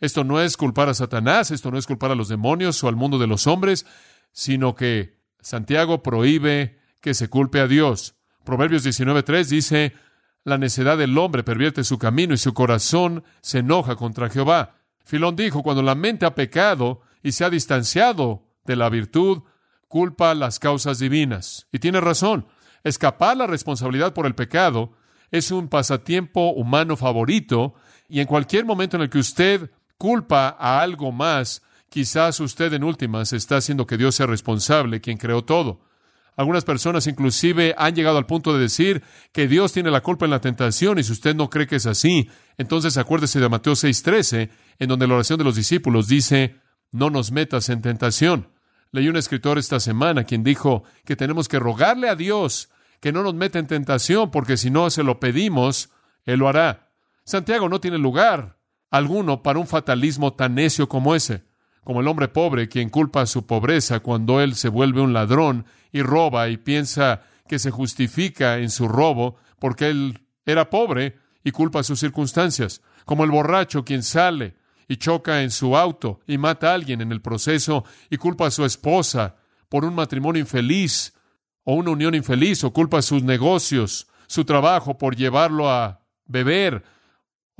Esto 0.00 0.24
no 0.24 0.40
es 0.40 0.56
culpar 0.56 0.88
a 0.88 0.94
Satanás, 0.94 1.50
esto 1.50 1.70
no 1.70 1.78
es 1.78 1.86
culpar 1.86 2.10
a 2.10 2.14
los 2.14 2.28
demonios 2.28 2.82
o 2.82 2.88
al 2.88 2.96
mundo 2.96 3.18
de 3.18 3.26
los 3.26 3.46
hombres, 3.46 3.86
sino 4.32 4.74
que 4.74 5.18
Santiago 5.40 6.02
prohíbe 6.02 6.78
que 7.00 7.14
se 7.14 7.28
culpe 7.28 7.60
a 7.60 7.66
Dios. 7.66 8.14
Proverbios 8.44 8.84
19.3 8.84 9.46
dice, 9.46 9.94
la 10.44 10.56
necedad 10.56 10.96
del 10.96 11.16
hombre 11.18 11.44
pervierte 11.44 11.84
su 11.84 11.98
camino 11.98 12.32
y 12.32 12.38
su 12.38 12.54
corazón 12.54 13.24
se 13.42 13.58
enoja 13.58 13.96
contra 13.96 14.30
Jehová. 14.30 14.76
Filón 15.04 15.36
dijo, 15.36 15.62
cuando 15.62 15.82
la 15.82 15.94
mente 15.94 16.24
ha 16.24 16.34
pecado 16.34 17.02
y 17.22 17.32
se 17.32 17.44
ha 17.44 17.50
distanciado 17.50 18.44
de 18.64 18.76
la 18.76 18.88
virtud, 18.88 19.42
culpa 19.88 20.34
las 20.34 20.58
causas 20.58 20.98
divinas. 20.98 21.66
Y 21.72 21.78
tiene 21.78 22.00
razón. 22.00 22.46
Escapar 22.84 23.36
la 23.36 23.46
responsabilidad 23.46 24.14
por 24.14 24.24
el 24.24 24.34
pecado 24.34 24.92
es 25.30 25.50
un 25.50 25.68
pasatiempo 25.68 26.50
humano 26.52 26.96
favorito 26.96 27.74
y 28.08 28.20
en 28.20 28.26
cualquier 28.26 28.64
momento 28.64 28.96
en 28.96 29.02
el 29.02 29.10
que 29.10 29.18
usted 29.18 29.70
culpa 30.00 30.56
a 30.58 30.80
algo 30.80 31.12
más, 31.12 31.60
quizás 31.90 32.40
usted 32.40 32.72
en 32.72 32.84
últimas 32.84 33.34
está 33.34 33.58
haciendo 33.58 33.86
que 33.86 33.98
Dios 33.98 34.14
sea 34.14 34.24
responsable, 34.24 35.02
quien 35.02 35.18
creó 35.18 35.44
todo. 35.44 35.82
Algunas 36.36 36.64
personas 36.64 37.06
inclusive 37.06 37.74
han 37.76 37.94
llegado 37.94 38.16
al 38.16 38.24
punto 38.24 38.54
de 38.54 38.60
decir 38.60 39.02
que 39.30 39.46
Dios 39.46 39.74
tiene 39.74 39.90
la 39.90 40.00
culpa 40.00 40.24
en 40.24 40.30
la 40.30 40.40
tentación 40.40 40.98
y 40.98 41.02
si 41.02 41.12
usted 41.12 41.34
no 41.34 41.50
cree 41.50 41.66
que 41.66 41.76
es 41.76 41.84
así, 41.84 42.30
entonces 42.56 42.96
acuérdese 42.96 43.40
de 43.40 43.50
Mateo 43.50 43.74
6:13, 43.74 44.48
en 44.78 44.88
donde 44.88 45.06
la 45.06 45.16
oración 45.16 45.36
de 45.36 45.44
los 45.44 45.54
discípulos 45.54 46.08
dice, 46.08 46.56
no 46.92 47.10
nos 47.10 47.30
metas 47.30 47.68
en 47.68 47.82
tentación. 47.82 48.48
Leí 48.92 49.06
un 49.06 49.18
escritor 49.18 49.58
esta 49.58 49.80
semana 49.80 50.24
quien 50.24 50.42
dijo 50.42 50.84
que 51.04 51.14
tenemos 51.14 51.46
que 51.46 51.58
rogarle 51.58 52.08
a 52.08 52.16
Dios 52.16 52.70
que 53.00 53.12
no 53.12 53.22
nos 53.22 53.34
meta 53.34 53.58
en 53.58 53.66
tentación, 53.66 54.30
porque 54.30 54.56
si 54.56 54.70
no 54.70 54.88
se 54.88 55.02
lo 55.02 55.20
pedimos, 55.20 55.90
Él 56.24 56.38
lo 56.38 56.48
hará. 56.48 56.90
Santiago 57.24 57.68
no 57.68 57.80
tiene 57.80 57.98
lugar 57.98 58.59
alguno 58.90 59.42
para 59.42 59.58
un 59.58 59.66
fatalismo 59.66 60.34
tan 60.34 60.54
necio 60.54 60.88
como 60.88 61.14
ese, 61.14 61.44
como 61.84 62.00
el 62.00 62.08
hombre 62.08 62.28
pobre 62.28 62.68
quien 62.68 62.90
culpa 62.90 63.26
su 63.26 63.46
pobreza 63.46 64.00
cuando 64.00 64.40
él 64.40 64.54
se 64.54 64.68
vuelve 64.68 65.00
un 65.00 65.12
ladrón 65.12 65.64
y 65.92 66.02
roba 66.02 66.48
y 66.48 66.56
piensa 66.56 67.22
que 67.48 67.58
se 67.58 67.70
justifica 67.70 68.58
en 68.58 68.70
su 68.70 68.88
robo 68.88 69.36
porque 69.58 69.88
él 69.88 70.20
era 70.44 70.70
pobre 70.70 71.16
y 71.42 71.52
culpa 71.52 71.82
sus 71.82 72.00
circunstancias, 72.00 72.82
como 73.04 73.24
el 73.24 73.30
borracho 73.30 73.84
quien 73.84 74.02
sale 74.02 74.56
y 74.88 74.96
choca 74.96 75.42
en 75.42 75.50
su 75.50 75.76
auto 75.76 76.20
y 76.26 76.36
mata 76.36 76.70
a 76.70 76.74
alguien 76.74 77.00
en 77.00 77.12
el 77.12 77.22
proceso 77.22 77.84
y 78.10 78.16
culpa 78.16 78.46
a 78.46 78.50
su 78.50 78.64
esposa 78.64 79.36
por 79.68 79.84
un 79.84 79.94
matrimonio 79.94 80.40
infeliz 80.40 81.14
o 81.64 81.74
una 81.74 81.90
unión 81.90 82.14
infeliz 82.14 82.64
o 82.64 82.72
culpa 82.72 82.98
a 82.98 83.02
sus 83.02 83.22
negocios, 83.22 84.08
su 84.26 84.44
trabajo 84.44 84.98
por 84.98 85.16
llevarlo 85.16 85.70
a 85.70 86.00
beber 86.26 86.82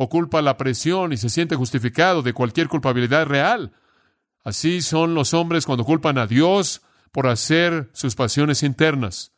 o 0.02 0.40
la 0.40 0.56
presión 0.56 1.12
y 1.12 1.18
se 1.18 1.28
siente 1.28 1.56
justificado 1.56 2.22
de 2.22 2.32
cualquier 2.32 2.68
culpabilidad 2.68 3.26
real. 3.26 3.72
Así 4.42 4.80
son 4.80 5.14
los 5.14 5.34
hombres 5.34 5.66
cuando 5.66 5.84
culpan 5.84 6.16
a 6.16 6.26
Dios 6.26 6.80
por 7.12 7.26
hacer 7.26 7.90
sus 7.92 8.14
pasiones 8.14 8.62
internas. 8.62 9.32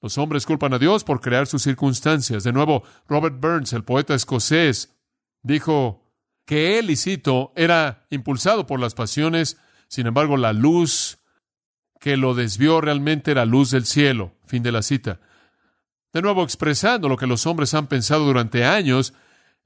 Los 0.00 0.16
hombres 0.16 0.46
culpan 0.46 0.72
a 0.72 0.78
Dios 0.78 1.04
por 1.04 1.20
crear 1.20 1.46
sus 1.46 1.60
circunstancias. 1.62 2.42
De 2.42 2.54
nuevo, 2.54 2.84
Robert 3.06 3.38
Burns, 3.38 3.74
el 3.74 3.84
poeta 3.84 4.14
escocés, 4.14 4.96
dijo 5.42 6.10
que 6.46 6.78
él, 6.78 6.88
y 6.88 6.96
cito, 6.96 7.52
era 7.54 8.06
impulsado 8.08 8.66
por 8.66 8.80
las 8.80 8.94
pasiones, 8.94 9.58
sin 9.88 10.06
embargo, 10.06 10.38
la 10.38 10.54
luz 10.54 11.18
que 12.00 12.16
lo 12.16 12.32
desvió 12.32 12.80
realmente 12.80 13.32
era 13.32 13.44
luz 13.44 13.72
del 13.72 13.84
cielo. 13.84 14.32
Fin 14.46 14.62
de 14.62 14.72
la 14.72 14.80
cita. 14.80 15.20
De 16.14 16.22
nuevo, 16.22 16.44
expresando 16.44 17.10
lo 17.10 17.18
que 17.18 17.26
los 17.26 17.46
hombres 17.46 17.74
han 17.74 17.88
pensado 17.88 18.24
durante 18.24 18.64
años, 18.64 19.12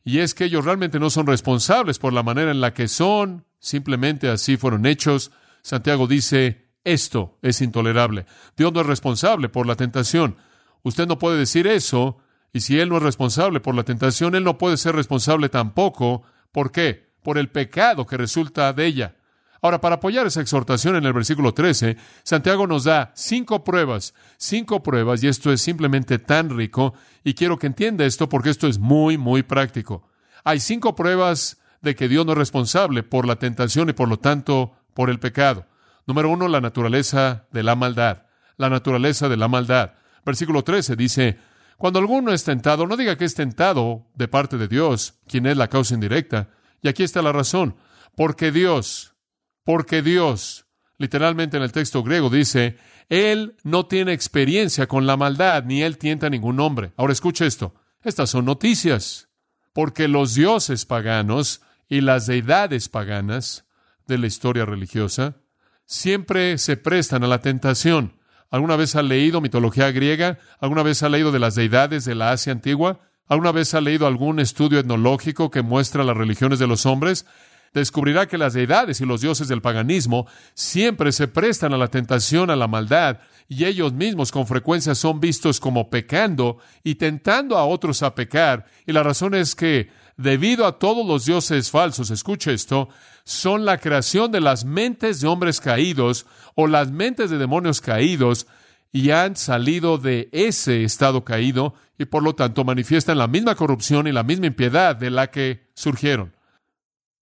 y 0.04 0.18
es 0.18 0.35
que 0.35 0.44
ellos 0.44 0.64
realmente 0.64 0.99
no 0.99 1.11
son 1.11 1.26
responsables 1.26 1.99
por 1.99 2.12
la 2.12 2.23
manera 2.23 2.50
en 2.50 2.61
la 2.61 2.75
que 2.75 2.88
son, 2.88 3.44
simplemente 3.59 4.28
así 4.28 4.56
fueron 4.56 4.87
hechos. 4.87 5.30
Santiago 5.62 6.06
dice, 6.06 6.68
esto 6.85 7.38
es 7.42 7.61
intolerable. 7.61 8.26
Dios 8.56 8.73
no 8.73 8.80
es 8.80 8.87
responsable 8.87 9.49
por 9.49 9.66
la 9.66 9.76
tentación. 9.76 10.37
Usted 10.82 11.06
no 11.06 11.18
puede 11.18 11.38
decir 11.38 11.66
eso, 11.66 12.18
y 12.52 12.61
si 12.61 12.80
Él 12.80 12.88
no 12.88 12.97
es 12.97 13.02
responsable 13.02 13.61
por 13.61 13.75
la 13.75 13.85
tentación, 13.85 14.35
Él 14.35 14.44
no 14.44 14.59
puede 14.59 14.76
ser 14.76 14.97
responsable 14.97 15.49
tampoco. 15.49 16.23
¿Por 16.50 16.73
qué? 16.73 17.12
Por 17.23 17.38
el 17.38 17.49
pecado 17.49 18.06
que 18.06 18.16
resulta 18.16 18.73
de 18.73 18.87
ella. 18.87 19.16
Ahora, 19.62 19.81
para 19.81 19.95
apoyar 19.95 20.26
esa 20.26 20.40
exhortación 20.40 20.97
en 20.97 21.07
el 21.07 21.12
versículo 21.12 21.54
13, 21.54 21.97
Santiago 22.25 22.66
nos 22.66 22.83
da 22.83 23.12
cinco 23.14 23.62
pruebas, 23.62 24.12
cinco 24.37 24.83
pruebas, 24.83 25.23
y 25.23 25.28
esto 25.28 25.52
es 25.52 25.62
simplemente 25.62 26.19
tan 26.19 26.50
rico, 26.50 26.95
y 27.23 27.35
quiero 27.35 27.59
que 27.61 27.69
entienda 27.69 28.04
esto 28.04 28.28
porque 28.28 28.50
esto 28.50 28.66
es 28.66 28.81
muy, 28.81 29.19
muy 29.19 29.45
práctico. 29.45 30.11
Hay 30.42 30.59
cinco 30.59 30.97
pruebas 30.97 31.61
de 31.81 31.95
que 31.95 32.09
Dios 32.09 32.26
no 32.26 32.33
es 32.33 32.38
responsable 32.38 33.04
por 33.04 33.25
la 33.25 33.37
tentación 33.37 33.88
y 33.88 33.92
por 33.92 34.09
lo 34.09 34.19
tanto 34.19 34.73
por 34.95 35.11
el 35.11 35.21
pecado. 35.21 35.66
Número 36.09 36.28
uno, 36.28 36.49
la 36.49 36.61
naturaleza 36.61 37.47
de 37.52 37.62
la 37.62 37.76
maldad. 37.76 38.23
La 38.57 38.69
naturaleza 38.69 39.28
de 39.28 39.37
la 39.37 39.47
maldad. 39.47 39.92
Versículo 40.25 40.64
13 40.64 40.97
dice, 40.97 41.38
cuando 41.76 42.00
alguno 42.00 42.33
es 42.33 42.42
tentado, 42.42 42.87
no 42.88 42.97
diga 42.97 43.16
que 43.16 43.25
es 43.25 43.35
tentado 43.37 44.07
de 44.16 44.26
parte 44.26 44.59
de 44.59 44.66
Dios, 44.66 45.14
quien 45.28 45.47
es 45.47 45.57
la 45.57 45.69
causa 45.69 45.95
indirecta. 45.95 46.49
Y 46.81 46.88
aquí 46.88 47.04
está 47.04 47.23
la 47.23 47.33
razón. 47.33 47.76
Porque 48.16 48.50
Dios, 48.50 49.12
porque 49.64 50.02
Dios, 50.02 50.66
literalmente 50.99 51.57
en 51.57 51.62
el 51.62 51.73
texto 51.73 52.02
griego 52.02 52.31
dice, 52.31 52.78
Él 53.09 53.57
no 53.62 53.87
tiene 53.87 54.12
experiencia 54.12 54.87
con 54.87 55.07
la 55.07 55.16
maldad, 55.16 55.64
ni 55.64 55.83
Él 55.83 55.99
tienta 55.99 56.26
a 56.26 56.31
ningún 56.31 56.61
hombre. 56.61 56.92
Ahora 56.97 57.12
escuche 57.12 57.47
esto. 57.47 57.75
Estas 58.02 58.31
son 58.31 58.45
noticias. 58.45 59.28
Porque 59.73 60.09
los 60.09 60.35
dioses 60.35 60.85
paganos 60.85 61.62
y 61.88 62.00
las 62.00 62.26
deidades 62.26 62.88
paganas 62.88 63.66
de 64.07 64.19
la 64.19 64.26
historia 64.26 64.64
religiosa 64.66 65.37
siempre 65.87 66.59
se 66.59 66.76
prestan 66.76 67.25
a 67.25 67.26
la 67.26 67.40
tentación. 67.40 68.19
¿Alguna 68.50 68.76
vez 68.76 68.97
ha 68.97 69.02
leído 69.02 69.40
mitología 69.40 69.90
griega? 69.92 70.38
¿Alguna 70.61 70.83
vez 70.83 71.02
ha 71.02 71.09
leído 71.09 71.33
de 71.33 71.38
las 71.38 71.54
deidades 71.54 72.04
de 72.04 72.14
la 72.14 72.33
Asia 72.33 72.52
antigua? 72.52 73.00
¿Alguna 73.26 73.52
vez 73.52 73.73
ha 73.75 73.81
leído 73.81 74.07
algún 74.07 74.40
estudio 74.40 74.78
etnológico 74.78 75.50
que 75.50 75.62
muestra 75.62 76.04
las 76.04 76.16
religiones 76.16 76.59
de 76.59 76.66
los 76.66 76.85
hombres? 76.85 77.25
Descubrirá 77.73 78.26
que 78.26 78.38
las 78.38 78.55
deidades 78.55 79.00
y 79.00 79.07
los 79.07 79.21
dioses 79.21 79.49
del 79.49 79.62
paganismo 79.62 80.26
siempre 80.55 81.12
se 81.12 81.29
prestan 81.29 81.73
a 81.73 81.79
la 81.79 81.88
tentación, 81.88 82.50
a 82.50 82.57
la 82.57 82.69
maldad, 82.69 83.19
y 83.49 83.64
ellos 83.64 83.93
mismos 83.93 84.33
con 84.33 84.47
frecuencia 84.47 84.95
son 84.95 85.21
vistos 85.21 85.61
como 85.61 85.91
pecando 85.91 86.59
y 86.83 86.95
tentando 86.95 87.57
a 87.59 87.64
otros 87.64 88.02
a 88.02 88.14
pecar. 88.14 88.67
Y 88.87 88.93
la 88.93 89.02
razón 89.02 89.35
es 89.35 89.55
que, 89.55 89.91
debido 90.17 90.67
a 90.67 90.79
todos 90.79 91.07
los 91.07 91.25
dioses 91.25 91.71
falsos, 91.71 92.11
escuche 92.11 92.52
esto, 92.52 92.88
son 93.25 93.64
la 93.64 93.79
creación 93.79 94.33
de 94.33 94.41
las 94.41 94.64
mentes 94.64 95.21
de 95.21 95.29
hombres 95.29 95.61
caídos 95.61 96.26
o 96.55 96.67
las 96.67 96.91
mentes 96.91 97.31
de 97.31 97.38
demonios 97.38 97.81
caídos, 97.81 98.47
y 98.93 99.11
han 99.11 99.37
salido 99.37 99.97
de 99.97 100.29
ese 100.33 100.85
estado 100.85 101.25
caído 101.25 101.75
y 101.99 102.05
por 102.05 102.23
lo 102.23 102.35
tanto 102.35 102.62
manifiestan 102.62 103.17
la 103.17 103.26
misma 103.26 103.55
corrupción 103.55 104.07
y 104.07 104.12
la 104.12 104.23
misma 104.23 104.47
impiedad 104.47 104.95
de 104.95 105.11
la 105.11 105.31
que 105.31 105.71
surgieron. 105.75 106.35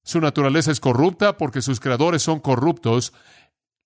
Su 0.02 0.20
naturaleza 0.20 0.70
es 0.70 0.80
corrupta 0.80 1.36
porque 1.36 1.62
sus 1.62 1.80
creadores 1.80 2.22
son 2.22 2.40
corruptos 2.40 3.12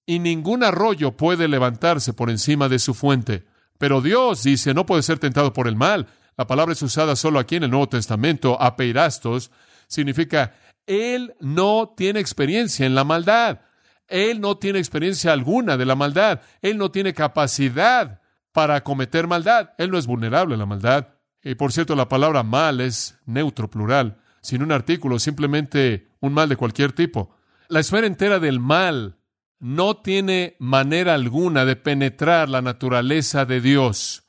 y 0.07 0.19
ningún 0.19 0.63
arroyo 0.63 1.17
puede 1.17 1.49
levantarse 1.49 2.13
por 2.13 2.31
encima 2.31 2.69
de 2.69 2.79
su 2.79 2.95
fuente. 2.95 3.45
Pero 3.79 4.01
Dios 4.01 4.43
dice, 4.43 4.75
no 4.75 4.87
puede 4.87 5.03
ser 5.03 5.19
tentado 5.19 5.53
por 5.53 5.67
el 5.67 5.77
mal. 5.77 6.07
La 6.37 6.47
palabra 6.47 6.73
es 6.73 6.83
usada 6.83 7.17
solo 7.17 7.39
aquí 7.39 7.57
en 7.57 7.65
el 7.65 7.71
Nuevo 7.71 7.89
Testamento, 7.89 8.61
apeirastos, 8.61 9.51
significa 9.87 10.55
Él 10.87 11.35
no 11.41 11.95
tiene 11.97 12.21
experiencia 12.21 12.87
en 12.87 12.95
la 12.95 13.05
maldad. 13.05 13.61
Él 14.09 14.41
no 14.41 14.59
tiene 14.59 14.79
experiencia 14.79 15.33
alguna 15.33 15.77
de 15.77 15.87
la 15.87 15.95
maldad. 15.95 16.43
Él 16.61 16.77
no 16.77 16.91
tiene 16.91 17.15
capacidad 17.15 18.21
para 18.53 18.83
cometer 18.83 19.27
maldad. 19.27 19.71
Él 19.79 19.91
no 19.91 19.99
es 19.99 20.07
vulnerable 20.07 20.55
a 20.55 20.59
la 20.59 20.67
maldad. 20.67 21.09
Y 21.43 21.55
por 21.55 21.73
cierto, 21.73 21.97
la 21.97 22.09
palabra 22.09 22.43
mal 22.43 22.81
es 22.81 23.19
neutro 23.25 23.71
plural 23.71 24.19
sin 24.45 24.63
un 24.63 24.73
artículo, 24.73 25.19
simplemente 25.19 26.11
un 26.21 26.35
mal 26.35 26.51
de 26.51 26.57
cualquier 26.57 26.93
tipo. 26.93 27.35
La 27.69 27.81
esfera 27.81 28.07
entera 28.07 28.39
del 28.39 28.61
mal 28.61 29.17
no 29.59 29.97
tiene 29.97 30.55
manera 30.59 31.15
alguna 31.15 31.65
de 31.65 31.77
penetrar 31.77 32.51
la 32.51 32.61
naturaleza 32.61 33.47
de 33.47 33.63
Dios. 33.63 34.25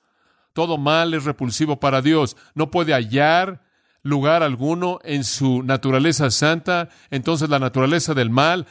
Todo 0.53 0.77
mal 0.77 1.13
es 1.13 1.25
repulsivo 1.25 1.81
para 1.81 2.01
Dios. 2.01 2.38
No 2.53 2.72
puede 2.72 2.93
hallar 2.93 3.65
lugar 4.03 4.41
alguno 4.41 5.00
en 5.03 5.25
su 5.25 5.63
naturaleza 5.63 6.31
santa. 6.31 6.88
Entonces 7.10 7.50
la 7.50 7.60
naturaleza 7.60 8.13
del 8.13 8.29
mal 8.29 8.67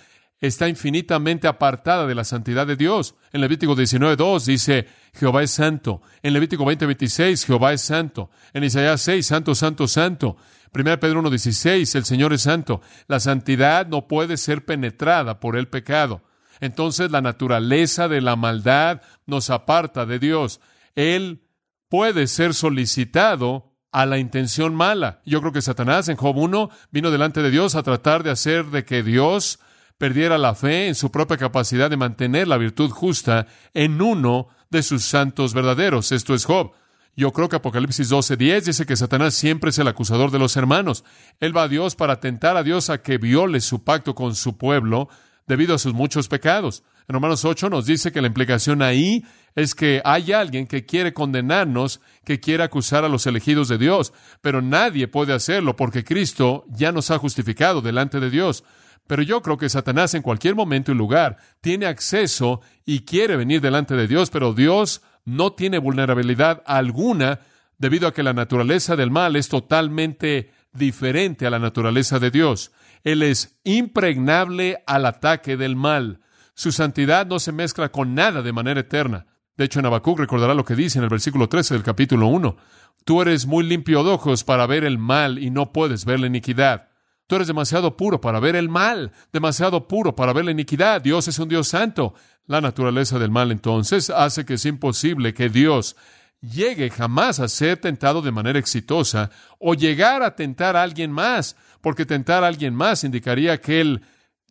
está 0.46 0.68
infinitamente 0.68 1.46
apartada 1.46 2.06
de 2.06 2.14
la 2.14 2.24
santidad 2.24 2.66
de 2.66 2.76
Dios. 2.76 3.14
En 3.32 3.40
Levítico 3.40 3.74
19.2 3.74 4.44
dice, 4.44 4.86
Jehová 5.14 5.42
es 5.42 5.50
santo. 5.50 6.02
En 6.22 6.32
Levítico 6.32 6.64
20.26, 6.64 7.46
Jehová 7.46 7.72
es 7.72 7.80
santo. 7.80 8.30
En 8.52 8.64
Isaías 8.64 9.00
6, 9.00 9.26
santo, 9.26 9.54
santo, 9.54 9.88
santo. 9.88 10.36
1 10.74 11.00
Pedro 11.00 11.22
1.16, 11.22 11.94
el 11.94 12.04
Señor 12.04 12.32
es 12.32 12.42
santo. 12.42 12.82
La 13.06 13.20
santidad 13.20 13.86
no 13.86 14.06
puede 14.06 14.36
ser 14.36 14.64
penetrada 14.64 15.40
por 15.40 15.56
el 15.56 15.68
pecado. 15.68 16.22
Entonces 16.60 17.10
la 17.10 17.20
naturaleza 17.20 18.08
de 18.08 18.20
la 18.20 18.36
maldad 18.36 19.02
nos 19.26 19.50
aparta 19.50 20.04
de 20.06 20.18
Dios. 20.18 20.60
Él 20.94 21.42
puede 21.88 22.26
ser 22.26 22.54
solicitado 22.54 23.72
a 23.92 24.06
la 24.06 24.18
intención 24.18 24.74
mala. 24.74 25.20
Yo 25.24 25.40
creo 25.40 25.52
que 25.52 25.62
Satanás 25.62 26.08
en 26.08 26.16
Job 26.16 26.36
1 26.36 26.70
vino 26.90 27.10
delante 27.10 27.42
de 27.42 27.50
Dios 27.50 27.76
a 27.76 27.82
tratar 27.82 28.24
de 28.24 28.30
hacer 28.30 28.66
de 28.66 28.84
que 28.84 29.02
Dios 29.04 29.60
perdiera 30.04 30.36
la 30.36 30.54
fe 30.54 30.86
en 30.86 30.94
su 30.94 31.10
propia 31.10 31.38
capacidad 31.38 31.88
de 31.88 31.96
mantener 31.96 32.46
la 32.46 32.58
virtud 32.58 32.90
justa 32.90 33.46
en 33.72 34.02
uno 34.02 34.48
de 34.68 34.82
sus 34.82 35.02
santos 35.02 35.54
verdaderos. 35.54 36.12
Esto 36.12 36.34
es 36.34 36.44
Job. 36.44 36.72
Yo 37.16 37.32
creo 37.32 37.48
que 37.48 37.56
Apocalipsis 37.56 38.10
12:10 38.10 38.66
dice 38.66 38.84
que 38.84 38.96
Satanás 38.96 39.32
siempre 39.32 39.70
es 39.70 39.78
el 39.78 39.88
acusador 39.88 40.30
de 40.30 40.38
los 40.38 40.58
hermanos. 40.58 41.04
Él 41.40 41.56
va 41.56 41.62
a 41.62 41.68
Dios 41.68 41.96
para 41.96 42.20
tentar 42.20 42.58
a 42.58 42.62
Dios 42.62 42.90
a 42.90 43.00
que 43.00 43.16
viole 43.16 43.62
su 43.62 43.82
pacto 43.82 44.14
con 44.14 44.34
su 44.34 44.58
pueblo 44.58 45.08
debido 45.46 45.74
a 45.74 45.78
sus 45.78 45.94
muchos 45.94 46.28
pecados. 46.28 46.82
En 47.08 47.14
Romanos 47.14 47.46
8 47.46 47.70
nos 47.70 47.86
dice 47.86 48.12
que 48.12 48.20
la 48.20 48.26
implicación 48.26 48.82
ahí 48.82 49.24
es 49.54 49.74
que 49.74 50.02
hay 50.04 50.32
alguien 50.32 50.66
que 50.66 50.84
quiere 50.84 51.14
condenarnos, 51.14 52.02
que 52.26 52.40
quiere 52.40 52.62
acusar 52.62 53.06
a 53.06 53.08
los 53.08 53.26
elegidos 53.26 53.68
de 53.68 53.78
Dios, 53.78 54.12
pero 54.42 54.60
nadie 54.60 55.08
puede 55.08 55.32
hacerlo 55.32 55.76
porque 55.76 56.04
Cristo 56.04 56.66
ya 56.68 56.92
nos 56.92 57.10
ha 57.10 57.16
justificado 57.16 57.80
delante 57.80 58.20
de 58.20 58.28
Dios. 58.28 58.64
Pero 59.06 59.22
yo 59.22 59.42
creo 59.42 59.58
que 59.58 59.68
Satanás 59.68 60.14
en 60.14 60.22
cualquier 60.22 60.54
momento 60.54 60.92
y 60.92 60.94
lugar 60.94 61.36
tiene 61.60 61.86
acceso 61.86 62.60
y 62.86 63.00
quiere 63.00 63.36
venir 63.36 63.60
delante 63.60 63.94
de 63.94 64.06
Dios, 64.06 64.30
pero 64.30 64.54
Dios 64.54 65.02
no 65.24 65.52
tiene 65.52 65.78
vulnerabilidad 65.78 66.62
alguna 66.66 67.40
debido 67.78 68.08
a 68.08 68.14
que 68.14 68.22
la 68.22 68.32
naturaleza 68.32 68.96
del 68.96 69.10
mal 69.10 69.36
es 69.36 69.48
totalmente 69.48 70.52
diferente 70.72 71.46
a 71.46 71.50
la 71.50 71.58
naturaleza 71.58 72.18
de 72.18 72.30
Dios. 72.30 72.72
Él 73.02 73.22
es 73.22 73.58
impregnable 73.64 74.82
al 74.86 75.06
ataque 75.06 75.56
del 75.56 75.76
mal. 75.76 76.20
Su 76.54 76.72
santidad 76.72 77.26
no 77.26 77.38
se 77.38 77.52
mezcla 77.52 77.90
con 77.90 78.14
nada 78.14 78.42
de 78.42 78.52
manera 78.52 78.80
eterna. 78.80 79.26
De 79.56 79.64
hecho, 79.64 79.80
en 79.80 79.86
recordará 80.16 80.54
lo 80.54 80.64
que 80.64 80.74
dice 80.74 80.98
en 80.98 81.04
el 81.04 81.10
versículo 81.10 81.48
13 81.48 81.74
del 81.74 81.82
capítulo 81.82 82.26
1. 82.26 82.56
Tú 83.04 83.22
eres 83.22 83.46
muy 83.46 83.64
limpio 83.64 84.02
de 84.02 84.10
ojos 84.10 84.44
para 84.44 84.66
ver 84.66 84.84
el 84.84 84.98
mal 84.98 85.38
y 85.38 85.50
no 85.50 85.72
puedes 85.72 86.04
ver 86.04 86.20
la 86.20 86.26
iniquidad. 86.26 86.88
Tú 87.26 87.36
eres 87.36 87.48
demasiado 87.48 87.96
puro 87.96 88.20
para 88.20 88.38
ver 88.38 88.54
el 88.54 88.68
mal, 88.68 89.12
demasiado 89.32 89.88
puro 89.88 90.14
para 90.14 90.32
ver 90.32 90.44
la 90.44 90.50
iniquidad. 90.50 91.00
Dios 91.00 91.26
es 91.28 91.38
un 91.38 91.48
Dios 91.48 91.68
santo. 91.68 92.14
La 92.46 92.60
naturaleza 92.60 93.18
del 93.18 93.30
mal 93.30 93.50
entonces 93.50 94.10
hace 94.10 94.44
que 94.44 94.54
es 94.54 94.66
imposible 94.66 95.32
que 95.32 95.48
Dios 95.48 95.96
llegue 96.42 96.90
jamás 96.90 97.40
a 97.40 97.48
ser 97.48 97.78
tentado 97.78 98.20
de 98.20 98.30
manera 98.30 98.58
exitosa 98.58 99.30
o 99.58 99.72
llegar 99.74 100.22
a 100.22 100.36
tentar 100.36 100.76
a 100.76 100.82
alguien 100.82 101.10
más, 101.10 101.56
porque 101.80 102.04
tentar 102.04 102.44
a 102.44 102.48
alguien 102.48 102.74
más 102.74 103.04
indicaría 103.04 103.58
que 103.58 103.80
Él 103.80 104.02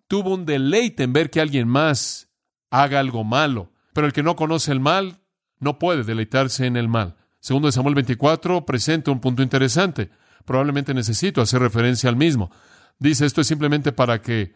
tuvo 0.07 0.33
un 0.33 0.45
deleite 0.45 1.03
en 1.03 1.13
ver 1.13 1.29
que 1.29 1.41
alguien 1.41 1.67
más 1.67 2.29
haga 2.71 2.99
algo 2.99 3.23
malo. 3.23 3.71
Pero 3.93 4.07
el 4.07 4.13
que 4.13 4.23
no 4.23 4.35
conoce 4.35 4.71
el 4.71 4.79
mal 4.79 5.19
no 5.59 5.77
puede 5.77 6.03
deleitarse 6.03 6.65
en 6.65 6.77
el 6.77 6.87
mal. 6.87 7.17
Segundo 7.39 7.67
de 7.67 7.73
Samuel 7.73 7.93
24 7.93 8.65
presenta 8.65 9.11
un 9.11 9.19
punto 9.19 9.43
interesante 9.43 10.09
probablemente 10.45 10.93
necesito 10.93 11.41
hacer 11.41 11.61
referencia 11.61 12.09
al 12.09 12.15
mismo. 12.15 12.51
Dice, 12.99 13.25
esto 13.25 13.41
es 13.41 13.47
simplemente 13.47 13.91
para 13.91 14.21
que 14.21 14.53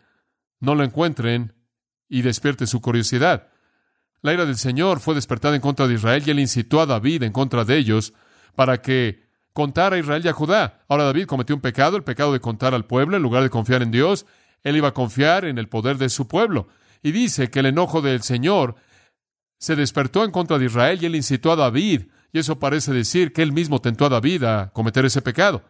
no 0.60 0.76
lo 0.76 0.84
encuentren 0.84 1.54
y 2.10 2.22
despierte 2.22 2.68
su 2.68 2.82
curiosidad. 2.82 3.50
La 4.22 4.34
ira 4.34 4.46
del 4.46 4.58
Señor 4.58 5.00
fue 5.00 5.16
despertada 5.16 5.56
en 5.56 5.62
contra 5.62 5.88
de 5.88 5.94
Israel 5.94 6.24
y 6.26 6.32
él 6.32 6.40
incitó 6.40 6.82
a 6.82 6.86
David 6.86 7.24
en 7.24 7.32
contra 7.32 7.66
de 7.66 7.78
ellos 7.78 8.14
para 8.56 8.82
que 8.82 9.28
contara 9.54 9.96
a 9.96 10.00
Israel 10.00 10.22
y 10.26 10.28
a 10.28 10.34
Judá. 10.34 10.86
Ahora 10.88 11.06
David 11.06 11.26
cometió 11.26 11.56
un 11.56 11.62
pecado, 11.62 11.98
el 11.98 12.04
pecado 12.04 12.34
de 12.34 12.40
contar 12.40 12.74
al 12.74 12.86
pueblo 12.86 13.18
en 13.18 13.24
lugar 13.24 13.44
de 13.44 13.50
confiar 13.50 13.82
en 13.82 13.92
Dios. 13.92 14.26
Él 14.64 14.76
iba 14.76 14.90
a 14.90 14.94
confiar 14.94 15.46
en 15.46 15.58
el 15.58 15.70
poder 15.70 15.98
de 15.98 16.10
su 16.10 16.28
pueblo. 16.28 16.68
Y 17.04 17.12
dice 17.12 17.50
que 17.50 17.60
el 17.60 17.68
enojo 17.68 18.02
del 18.02 18.22
Señor 18.24 18.76
se 19.60 19.76
despertó 19.76 20.24
en 20.24 20.32
contra 20.32 20.58
de 20.58 20.66
Israel 20.66 21.00
y 21.02 21.06
él 21.06 21.16
incitó 21.16 21.52
a 21.52 21.56
David. 21.56 22.04
Y 22.32 22.40
eso 22.40 22.60
parece 22.60 22.92
decir 22.94 23.34
que 23.34 23.42
él 23.42 23.52
mismo 23.52 23.80
tentó 23.80 24.06
a 24.06 24.10
David 24.10 24.44
a 24.44 24.72
cometer 24.74 25.06
ese 25.06 25.22
pecado. 25.22 25.64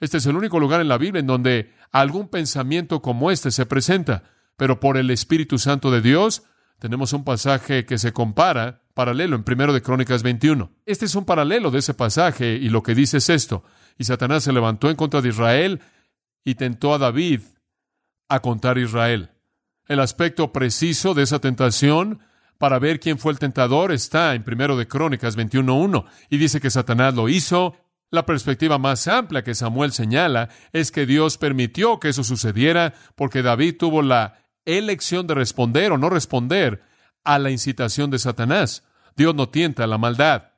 Este 0.00 0.18
es 0.18 0.26
el 0.26 0.36
único 0.36 0.60
lugar 0.60 0.80
en 0.80 0.88
la 0.88 0.98
Biblia 0.98 1.20
en 1.20 1.26
donde 1.26 1.72
algún 1.92 2.28
pensamiento 2.28 3.00
como 3.00 3.30
este 3.30 3.50
se 3.50 3.66
presenta, 3.66 4.24
pero 4.56 4.80
por 4.80 4.96
el 4.96 5.10
Espíritu 5.10 5.58
Santo 5.58 5.90
de 5.90 6.00
Dios 6.00 6.44
tenemos 6.78 7.12
un 7.14 7.24
pasaje 7.24 7.86
que 7.86 7.96
se 7.96 8.12
compara, 8.12 8.82
paralelo 8.92 9.36
en 9.36 9.44
primero 9.44 9.72
de 9.72 9.80
Crónicas 9.80 10.22
21. 10.22 10.70
Este 10.84 11.06
es 11.06 11.14
un 11.14 11.24
paralelo 11.24 11.70
de 11.70 11.78
ese 11.78 11.94
pasaje 11.94 12.54
y 12.54 12.68
lo 12.68 12.82
que 12.82 12.94
dice 12.94 13.18
es 13.18 13.30
esto. 13.30 13.64
Y 13.96 14.04
Satanás 14.04 14.44
se 14.44 14.52
levantó 14.52 14.90
en 14.90 14.96
contra 14.96 15.22
de 15.22 15.30
Israel 15.30 15.80
y 16.44 16.56
tentó 16.56 16.92
a 16.92 16.98
David 16.98 17.40
a 18.28 18.40
contar 18.40 18.76
Israel. 18.76 19.30
El 19.88 20.00
aspecto 20.00 20.52
preciso 20.52 21.14
de 21.14 21.22
esa 21.22 21.38
tentación 21.38 22.20
para 22.58 22.78
ver 22.78 23.00
quién 23.00 23.18
fue 23.18 23.32
el 23.32 23.38
tentador 23.38 23.92
está 23.92 24.34
en 24.34 24.42
primero 24.42 24.76
de 24.76 24.88
Crónicas 24.88 25.36
21.1 25.36 26.04
y 26.28 26.36
dice 26.38 26.60
que 26.60 26.70
Satanás 26.70 27.14
lo 27.14 27.28
hizo 27.28 27.76
la 28.10 28.24
perspectiva 28.24 28.78
más 28.78 29.08
amplia 29.08 29.42
que 29.42 29.54
Samuel 29.54 29.92
señala 29.92 30.48
es 30.72 30.92
que 30.92 31.06
Dios 31.06 31.38
permitió 31.38 31.98
que 31.98 32.10
eso 32.10 32.22
sucediera 32.22 32.94
porque 33.16 33.42
David 33.42 33.76
tuvo 33.78 34.02
la 34.02 34.38
elección 34.64 35.26
de 35.26 35.34
responder 35.34 35.92
o 35.92 35.98
no 35.98 36.08
responder 36.08 36.82
a 37.24 37.38
la 37.38 37.50
incitación 37.50 38.10
de 38.10 38.18
Satanás. 38.18 38.84
Dios 39.16 39.34
no 39.34 39.48
tienta 39.48 39.86
la 39.86 39.98
maldad. 39.98 40.52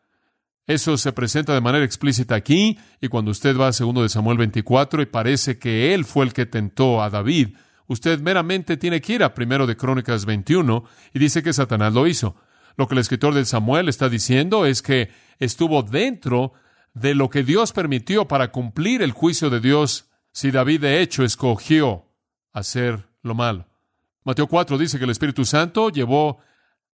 Eso 0.66 0.98
se 0.98 1.12
presenta 1.12 1.54
de 1.54 1.62
manera 1.62 1.84
explícita 1.84 2.34
aquí, 2.34 2.78
y 3.00 3.08
cuando 3.08 3.30
usted 3.30 3.56
va 3.56 3.68
a 3.68 3.72
segundo 3.72 4.02
de 4.02 4.10
Samuel 4.10 4.36
24 4.36 5.00
y 5.00 5.06
parece 5.06 5.58
que 5.58 5.94
él 5.94 6.04
fue 6.04 6.26
el 6.26 6.34
que 6.34 6.44
tentó 6.44 7.02
a 7.02 7.08
David, 7.08 7.56
usted 7.86 8.20
meramente 8.20 8.76
tiene 8.76 9.00
que 9.00 9.14
ir 9.14 9.24
a 9.24 9.32
primero 9.32 9.66
de 9.66 9.78
Crónicas 9.78 10.26
21 10.26 10.84
y 11.14 11.18
dice 11.18 11.42
que 11.42 11.54
Satanás 11.54 11.94
lo 11.94 12.06
hizo. 12.06 12.36
Lo 12.76 12.86
que 12.86 12.94
el 12.94 13.00
escritor 13.00 13.32
de 13.32 13.46
Samuel 13.46 13.88
está 13.88 14.10
diciendo 14.10 14.66
es 14.66 14.82
que 14.82 15.10
estuvo 15.38 15.82
dentro 15.82 16.52
de 16.94 17.14
lo 17.14 17.30
que 17.30 17.42
Dios 17.42 17.72
permitió 17.72 18.26
para 18.26 18.50
cumplir 18.50 19.02
el 19.02 19.12
juicio 19.12 19.50
de 19.50 19.60
Dios 19.60 20.06
si 20.32 20.50
David 20.50 20.80
de 20.82 21.00
hecho 21.00 21.24
escogió 21.24 22.06
hacer 22.52 23.08
lo 23.22 23.34
malo. 23.34 23.66
Mateo 24.24 24.46
4 24.46 24.76
dice 24.78 24.98
que 24.98 25.04
el 25.04 25.10
Espíritu 25.10 25.44
Santo 25.44 25.90
llevó 25.90 26.38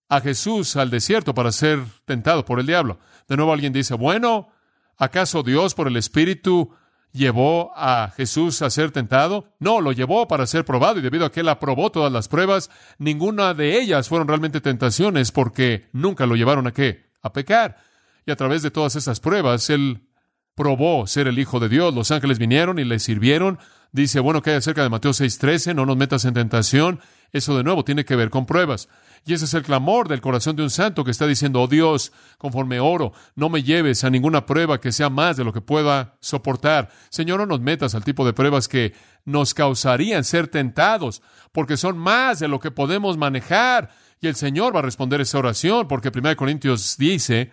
a 0.08 0.20
Jesús 0.20 0.76
al 0.76 0.90
desierto 0.90 1.34
para 1.34 1.52
ser 1.52 1.80
tentado 2.04 2.44
por 2.44 2.60
el 2.60 2.66
diablo. 2.66 2.98
De 3.28 3.36
nuevo 3.36 3.52
alguien 3.52 3.72
dice, 3.72 3.94
bueno, 3.94 4.48
¿acaso 4.96 5.42
Dios 5.42 5.74
por 5.74 5.88
el 5.88 5.96
Espíritu 5.96 6.74
llevó 7.12 7.72
a 7.74 8.12
Jesús 8.16 8.62
a 8.62 8.70
ser 8.70 8.90
tentado? 8.90 9.54
No, 9.58 9.80
lo 9.80 9.92
llevó 9.92 10.28
para 10.28 10.46
ser 10.46 10.64
probado 10.64 10.98
y 10.98 11.02
debido 11.02 11.24
a 11.24 11.32
que 11.32 11.40
él 11.40 11.48
aprobó 11.48 11.90
todas 11.90 12.12
las 12.12 12.28
pruebas, 12.28 12.70
ninguna 12.98 13.54
de 13.54 13.80
ellas 13.80 14.08
fueron 14.08 14.28
realmente 14.28 14.60
tentaciones 14.60 15.32
porque 15.32 15.88
nunca 15.92 16.26
lo 16.26 16.36
llevaron 16.36 16.66
a 16.66 16.72
qué? 16.72 17.06
A 17.22 17.32
pecar. 17.32 17.78
Y 18.26 18.30
a 18.30 18.36
través 18.36 18.62
de 18.62 18.70
todas 18.70 18.96
esas 18.96 19.20
pruebas, 19.20 19.68
él 19.70 20.08
probó 20.54 21.06
ser 21.06 21.26
el 21.26 21.38
Hijo 21.38 21.60
de 21.60 21.68
Dios. 21.68 21.94
Los 21.94 22.10
ángeles 22.10 22.38
vinieron 22.38 22.78
y 22.78 22.84
le 22.84 22.98
sirvieron. 22.98 23.58
Dice, 23.92 24.20
bueno, 24.20 24.42
que 24.42 24.50
hay 24.50 24.56
acerca 24.56 24.82
de 24.82 24.88
Mateo 24.88 25.12
6:13, 25.12 25.74
no 25.74 25.86
nos 25.86 25.96
metas 25.96 26.24
en 26.24 26.34
tentación. 26.34 27.00
Eso 27.32 27.56
de 27.56 27.64
nuevo 27.64 27.84
tiene 27.84 28.04
que 28.04 28.16
ver 28.16 28.30
con 28.30 28.46
pruebas. 28.46 28.88
Y 29.26 29.32
ese 29.32 29.46
es 29.46 29.54
el 29.54 29.62
clamor 29.62 30.08
del 30.08 30.20
corazón 30.20 30.54
de 30.54 30.62
un 30.62 30.70
santo 30.70 31.02
que 31.02 31.10
está 31.10 31.26
diciendo, 31.26 31.60
oh 31.62 31.66
Dios, 31.66 32.12
conforme 32.38 32.78
oro, 32.78 33.12
no 33.34 33.48
me 33.48 33.62
lleves 33.62 34.04
a 34.04 34.10
ninguna 34.10 34.46
prueba 34.46 34.80
que 34.80 34.92
sea 34.92 35.10
más 35.10 35.36
de 35.36 35.44
lo 35.44 35.52
que 35.52 35.60
pueda 35.60 36.16
soportar. 36.20 36.90
Señor, 37.08 37.40
no 37.40 37.46
nos 37.46 37.60
metas 37.60 37.94
al 37.94 38.04
tipo 38.04 38.24
de 38.24 38.34
pruebas 38.34 38.68
que 38.68 38.94
nos 39.24 39.54
causarían 39.54 40.22
ser 40.22 40.48
tentados, 40.48 41.22
porque 41.52 41.76
son 41.76 41.98
más 41.98 42.38
de 42.38 42.48
lo 42.48 42.60
que 42.60 42.70
podemos 42.70 43.16
manejar. 43.16 43.90
Y 44.20 44.28
el 44.28 44.36
Señor 44.36 44.74
va 44.74 44.80
a 44.80 44.82
responder 44.82 45.20
esa 45.20 45.38
oración, 45.38 45.88
porque 45.88 46.12
1 46.14 46.36
Corintios 46.36 46.96
dice, 46.98 47.50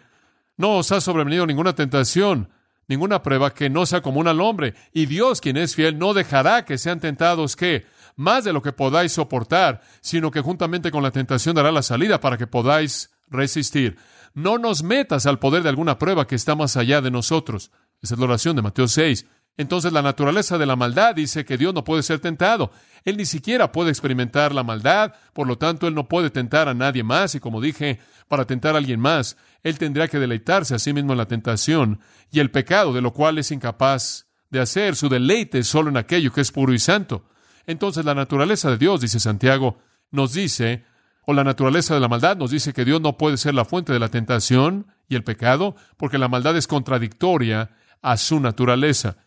no 0.61 0.77
os 0.77 0.91
ha 0.91 1.01
sobrevenido 1.01 1.47
ninguna 1.47 1.73
tentación, 1.73 2.49
ninguna 2.87 3.23
prueba 3.23 3.51
que 3.51 3.69
no 3.69 3.87
sea 3.87 4.01
común 4.01 4.27
al 4.27 4.39
hombre. 4.39 4.75
Y 4.93 5.07
Dios, 5.07 5.41
quien 5.41 5.57
es 5.57 5.75
fiel, 5.75 5.97
no 5.97 6.13
dejará 6.13 6.65
que 6.65 6.77
sean 6.77 6.99
tentados 6.99 7.55
que 7.55 7.85
más 8.15 8.43
de 8.43 8.53
lo 8.53 8.61
que 8.61 8.71
podáis 8.71 9.11
soportar, 9.11 9.81
sino 10.01 10.29
que 10.29 10.41
juntamente 10.41 10.91
con 10.91 11.01
la 11.01 11.09
tentación 11.09 11.55
dará 11.55 11.71
la 11.71 11.81
salida 11.81 12.21
para 12.21 12.37
que 12.37 12.45
podáis 12.45 13.09
resistir. 13.27 13.97
No 14.35 14.59
nos 14.59 14.83
metas 14.83 15.25
al 15.25 15.39
poder 15.39 15.63
de 15.63 15.69
alguna 15.69 15.97
prueba 15.97 16.27
que 16.27 16.35
está 16.35 16.53
más 16.53 16.77
allá 16.77 17.01
de 17.01 17.09
nosotros. 17.09 17.71
Esa 17.99 18.13
es 18.13 18.19
la 18.19 18.25
oración 18.27 18.55
de 18.55 18.61
Mateo 18.61 18.87
6. 18.87 19.25
Entonces 19.57 19.91
la 19.91 20.01
naturaleza 20.01 20.57
de 20.57 20.65
la 20.65 20.75
maldad 20.75 21.15
dice 21.15 21.45
que 21.45 21.57
Dios 21.57 21.73
no 21.73 21.83
puede 21.83 22.03
ser 22.03 22.19
tentado. 22.19 22.71
Él 23.03 23.17
ni 23.17 23.25
siquiera 23.25 23.71
puede 23.71 23.89
experimentar 23.89 24.53
la 24.53 24.63
maldad, 24.63 25.13
por 25.33 25.47
lo 25.47 25.57
tanto 25.57 25.87
Él 25.87 25.93
no 25.93 26.07
puede 26.07 26.29
tentar 26.29 26.67
a 26.67 26.73
nadie 26.73 27.03
más 27.03 27.35
y 27.35 27.39
como 27.39 27.61
dije, 27.61 27.99
para 28.27 28.45
tentar 28.45 28.75
a 28.75 28.77
alguien 28.77 28.99
más, 28.99 29.37
Él 29.63 29.77
tendría 29.77 30.07
que 30.07 30.19
deleitarse 30.19 30.73
a 30.73 30.79
sí 30.79 30.93
mismo 30.93 31.11
en 31.11 31.17
la 31.17 31.27
tentación 31.27 31.99
y 32.31 32.39
el 32.39 32.49
pecado, 32.49 32.93
de 32.93 33.01
lo 33.01 33.13
cual 33.13 33.37
es 33.37 33.51
incapaz 33.51 34.27
de 34.49 34.59
hacer 34.59 34.95
su 34.95 35.09
deleite 35.09 35.63
solo 35.63 35.89
en 35.89 35.97
aquello 35.97 36.31
que 36.31 36.41
es 36.41 36.51
puro 36.51 36.73
y 36.73 36.79
santo. 36.79 37.25
Entonces 37.65 38.05
la 38.05 38.15
naturaleza 38.15 38.69
de 38.69 38.77
Dios, 38.77 39.01
dice 39.01 39.19
Santiago, 39.19 39.79
nos 40.11 40.33
dice, 40.33 40.85
o 41.25 41.33
la 41.33 41.43
naturaleza 41.43 41.93
de 41.93 41.99
la 41.99 42.07
maldad 42.07 42.37
nos 42.37 42.51
dice 42.51 42.73
que 42.73 42.85
Dios 42.85 43.01
no 43.01 43.17
puede 43.17 43.37
ser 43.37 43.53
la 43.53 43.65
fuente 43.65 43.93
de 43.93 43.99
la 43.99 44.09
tentación 44.09 44.87
y 45.07 45.15
el 45.15 45.23
pecado, 45.23 45.75
porque 45.97 46.17
la 46.17 46.27
maldad 46.27 46.57
es 46.57 46.67
contradictoria 46.67 47.71
a 48.01 48.17
su 48.17 48.39
naturaleza. 48.39 49.17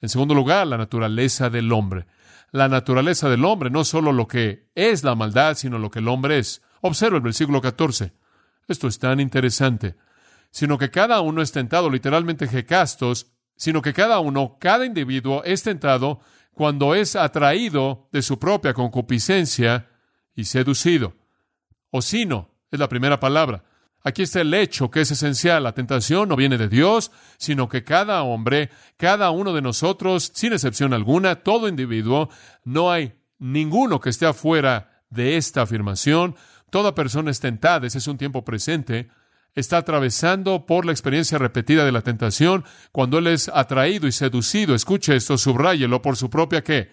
En 0.00 0.08
segundo 0.08 0.34
lugar, 0.34 0.66
la 0.66 0.78
naturaleza 0.78 1.50
del 1.50 1.72
hombre. 1.72 2.06
La 2.50 2.68
naturaleza 2.68 3.28
del 3.28 3.44
hombre, 3.44 3.70
no 3.70 3.84
solo 3.84 4.12
lo 4.12 4.26
que 4.26 4.70
es 4.74 5.04
la 5.04 5.14
maldad, 5.14 5.54
sino 5.56 5.78
lo 5.78 5.90
que 5.90 5.98
el 5.98 6.08
hombre 6.08 6.38
es. 6.38 6.62
Observa 6.80 7.16
el 7.16 7.22
versículo 7.22 7.60
14. 7.60 8.12
Esto 8.68 8.88
es 8.88 8.98
tan 8.98 9.20
interesante. 9.20 9.96
Sino 10.50 10.78
que 10.78 10.90
cada 10.90 11.20
uno 11.20 11.42
es 11.42 11.52
tentado, 11.52 11.90
literalmente 11.90 12.48
jecastos, 12.48 13.32
sino 13.56 13.82
que 13.82 13.92
cada 13.92 14.20
uno, 14.20 14.56
cada 14.60 14.86
individuo 14.86 15.42
es 15.44 15.62
tentado 15.62 16.20
cuando 16.54 16.94
es 16.94 17.16
atraído 17.16 18.08
de 18.12 18.22
su 18.22 18.38
propia 18.38 18.72
concupiscencia 18.72 19.88
y 20.34 20.44
seducido. 20.44 21.14
O 21.90 22.02
sino, 22.02 22.50
es 22.70 22.78
la 22.78 22.88
primera 22.88 23.20
palabra. 23.20 23.64
Aquí 24.04 24.22
está 24.22 24.40
el 24.40 24.54
hecho 24.54 24.90
que 24.90 25.00
es 25.00 25.10
esencial. 25.10 25.64
La 25.64 25.72
tentación 25.72 26.28
no 26.28 26.36
viene 26.36 26.56
de 26.56 26.68
Dios, 26.68 27.10
sino 27.36 27.68
que 27.68 27.84
cada 27.84 28.22
hombre, 28.22 28.70
cada 28.96 29.30
uno 29.30 29.52
de 29.52 29.62
nosotros, 29.62 30.30
sin 30.34 30.52
excepción 30.52 30.94
alguna, 30.94 31.36
todo 31.36 31.68
individuo, 31.68 32.28
no 32.64 32.90
hay 32.90 33.14
ninguno 33.38 34.00
que 34.00 34.10
esté 34.10 34.26
afuera 34.26 35.02
de 35.10 35.36
esta 35.36 35.62
afirmación. 35.62 36.36
Toda 36.70 36.94
persona 36.94 37.30
es 37.30 37.40
tentada, 37.40 37.86
ese 37.86 37.98
es 37.98 38.06
un 38.06 38.18
tiempo 38.18 38.44
presente, 38.44 39.08
está 39.54 39.78
atravesando 39.78 40.66
por 40.66 40.84
la 40.84 40.92
experiencia 40.92 41.38
repetida 41.38 41.84
de 41.84 41.92
la 41.92 42.02
tentación 42.02 42.64
cuando 42.92 43.18
él 43.18 43.26
es 43.26 43.48
atraído 43.48 44.06
y 44.06 44.12
seducido. 44.12 44.74
Escuche 44.74 45.16
esto, 45.16 45.36
subráyelo 45.38 46.02
por 46.02 46.16
su 46.16 46.30
propia 46.30 46.62
qué? 46.62 46.92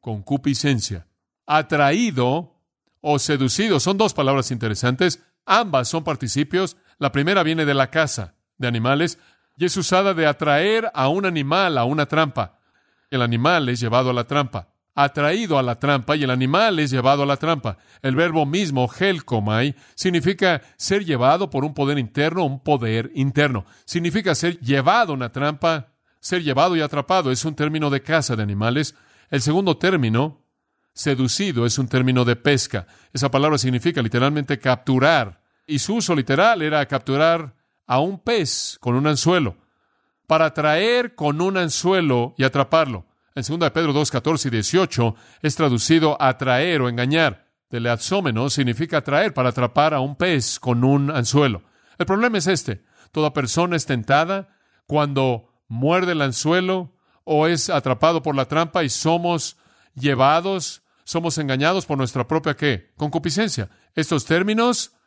Concupiscencia. 0.00 1.06
Atraído 1.46 2.54
o 3.00 3.18
seducido 3.18 3.80
son 3.80 3.98
dos 3.98 4.14
palabras 4.14 4.50
interesantes. 4.50 5.22
Ambas 5.48 5.88
son 5.88 6.04
participios. 6.04 6.76
La 6.98 7.10
primera 7.10 7.42
viene 7.42 7.64
de 7.64 7.72
la 7.72 7.90
caza 7.90 8.34
de 8.58 8.68
animales 8.68 9.18
y 9.56 9.64
es 9.64 9.76
usada 9.78 10.12
de 10.12 10.26
atraer 10.26 10.90
a 10.92 11.08
un 11.08 11.24
animal 11.24 11.78
a 11.78 11.84
una 11.84 12.04
trampa. 12.04 12.58
El 13.10 13.22
animal 13.22 13.66
es 13.70 13.80
llevado 13.80 14.10
a 14.10 14.12
la 14.12 14.24
trampa, 14.24 14.68
atraído 14.94 15.58
a 15.58 15.62
la 15.62 15.78
trampa 15.78 16.16
y 16.16 16.24
el 16.24 16.30
animal 16.30 16.78
es 16.80 16.90
llevado 16.90 17.22
a 17.22 17.26
la 17.26 17.38
trampa. 17.38 17.78
El 18.02 18.14
verbo 18.14 18.44
mismo, 18.44 18.90
helkomai, 18.92 19.74
significa 19.94 20.60
ser 20.76 21.06
llevado 21.06 21.48
por 21.48 21.64
un 21.64 21.72
poder 21.72 21.98
interno, 21.98 22.44
un 22.44 22.60
poder 22.60 23.10
interno. 23.14 23.64
Significa 23.86 24.34
ser 24.34 24.60
llevado 24.60 25.12
a 25.12 25.16
una 25.16 25.32
trampa, 25.32 25.94
ser 26.20 26.42
llevado 26.42 26.76
y 26.76 26.82
atrapado. 26.82 27.30
Es 27.30 27.42
un 27.46 27.54
término 27.54 27.88
de 27.88 28.02
caza 28.02 28.36
de 28.36 28.42
animales. 28.42 28.94
El 29.30 29.40
segundo 29.40 29.78
término, 29.78 30.44
seducido, 30.92 31.64
es 31.64 31.78
un 31.78 31.88
término 31.88 32.26
de 32.26 32.36
pesca. 32.36 32.86
Esa 33.14 33.30
palabra 33.30 33.56
significa 33.56 34.02
literalmente 34.02 34.58
capturar 34.58 35.37
y 35.68 35.78
su 35.78 35.96
uso 35.96 36.16
literal 36.16 36.62
era 36.62 36.84
capturar 36.86 37.54
a 37.86 38.00
un 38.00 38.18
pez 38.18 38.78
con 38.80 38.96
un 38.96 39.06
anzuelo, 39.06 39.56
para 40.26 40.46
atraer 40.46 41.14
con 41.14 41.40
un 41.40 41.56
anzuelo 41.56 42.34
y 42.36 42.44
atraparlo. 42.44 43.06
En 43.34 43.44
2 43.44 43.70
Pedro 43.70 43.92
2, 43.92 44.10
14 44.10 44.48
y 44.48 44.50
18 44.50 45.14
es 45.42 45.54
traducido 45.54 46.20
atraer 46.20 46.80
o 46.80 46.88
engañar. 46.88 47.46
Teleazómeno 47.68 48.50
significa 48.50 48.98
atraer 48.98 49.32
para 49.32 49.50
atrapar 49.50 49.94
a 49.94 50.00
un 50.00 50.16
pez 50.16 50.58
con 50.58 50.82
un 50.84 51.10
anzuelo. 51.10 51.62
El 51.98 52.06
problema 52.06 52.38
es 52.38 52.46
este. 52.46 52.82
Toda 53.12 53.32
persona 53.32 53.76
es 53.76 53.86
tentada 53.86 54.48
cuando 54.86 55.52
muerde 55.68 56.12
el 56.12 56.22
anzuelo 56.22 56.94
o 57.24 57.46
es 57.46 57.68
atrapado 57.68 58.22
por 58.22 58.34
la 58.34 58.46
trampa 58.46 58.84
y 58.84 58.88
somos 58.88 59.58
llevados, 59.94 60.82
somos 61.04 61.36
engañados 61.36 61.84
por 61.84 61.98
nuestra 61.98 62.26
propia 62.26 62.56
qué? 62.56 62.90
Concupiscencia. 62.96 63.68
Estos 63.94 64.24
términos 64.24 64.97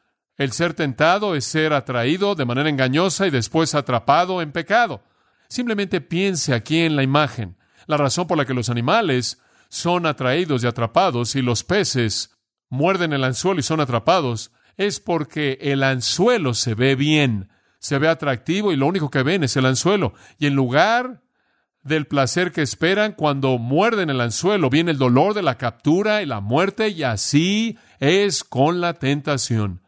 el 0.41 0.54
ser 0.54 0.73
tentado 0.73 1.36
es 1.36 1.45
ser 1.45 1.71
atraído 1.71 2.34
de 2.34 2.45
manera 2.45 2.67
engañosa 2.67 3.27
y 3.27 3.30
después 3.30 3.75
atrapado 3.75 4.41
en 4.41 4.51
pecado. 4.51 5.04
Simplemente 5.47 6.01
piense 6.01 6.56
aquí 6.56 6.80
en 6.80 6.95
la 6.95 7.04
imagen. 7.04 7.58
La 7.86 7.97
razón 7.97 8.25
por 8.25 8.39
la 8.39 8.45
que 8.45 8.56
los 8.56 8.69
animales 8.69 9.39
son 9.69 10.08
atraídos 10.08 10.63
y 10.63 10.67
atrapados 10.67 11.36
y 11.36 11.43
los 11.43 11.63
peces 11.63 12.32
muerden 12.69 13.13
el 13.13 13.23
anzuelo 13.23 13.60
y 13.60 13.63
son 13.63 13.82
atrapados 13.82 14.51
es 14.77 14.99
porque 14.99 15.60
el 15.62 15.84
anzuelo 15.84 16.56
se 16.56 16.73
ve 16.73 16.95
bien, 16.95 17.49
se 17.77 17.99
ve 17.99 18.08
atractivo 18.08 18.71
y 18.71 18.77
lo 18.77 18.88
único 18.88 19.12
que 19.12 19.21
ven 19.21 19.43
es 19.43 19.56
el 19.58 19.67
anzuelo. 19.67 20.15
Y 20.39 20.47
en 20.47 20.56
lugar 20.56 21.21
del 21.84 22.08
placer 22.08 22.51
que 22.51 22.63
esperan 22.63 23.13
cuando 23.13 23.60
muerden 23.60 24.10
el 24.10 24.21
anzuelo, 24.21 24.71
viene 24.71 24.89
el 24.89 24.97
dolor 24.97 25.36
de 25.36 25.43
la 25.43 25.60
captura 25.60 26.23
y 26.23 26.25
la 26.25 26.39
muerte 26.39 26.89
y 26.89 27.04
así 27.04 27.77
es 27.99 28.43
con 28.43 28.82
la 28.82 28.95
tentación 28.95 29.81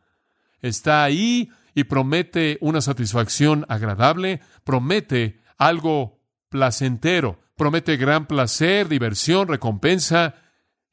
está 0.63 1.04
ahí 1.04 1.52
y 1.76 1.84
promete 1.84 2.58
una 2.62 2.82
satisfacción 2.82 3.65
agradable, 3.69 4.41
promete 4.63 5.41
algo 5.58 6.19
placentero, 6.49 7.39
promete 7.56 7.97
gran 7.97 8.26
placer, 8.26 8.88
diversión, 8.88 9.47
recompensa, 9.47 10.36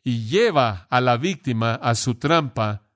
y 0.03 0.27
lleva 0.27 0.87
a 0.91 1.01
la 1.01 1.17
víctima 1.17 1.75
a 1.75 1.95
su 1.95 2.17
trampa, 2.17 2.89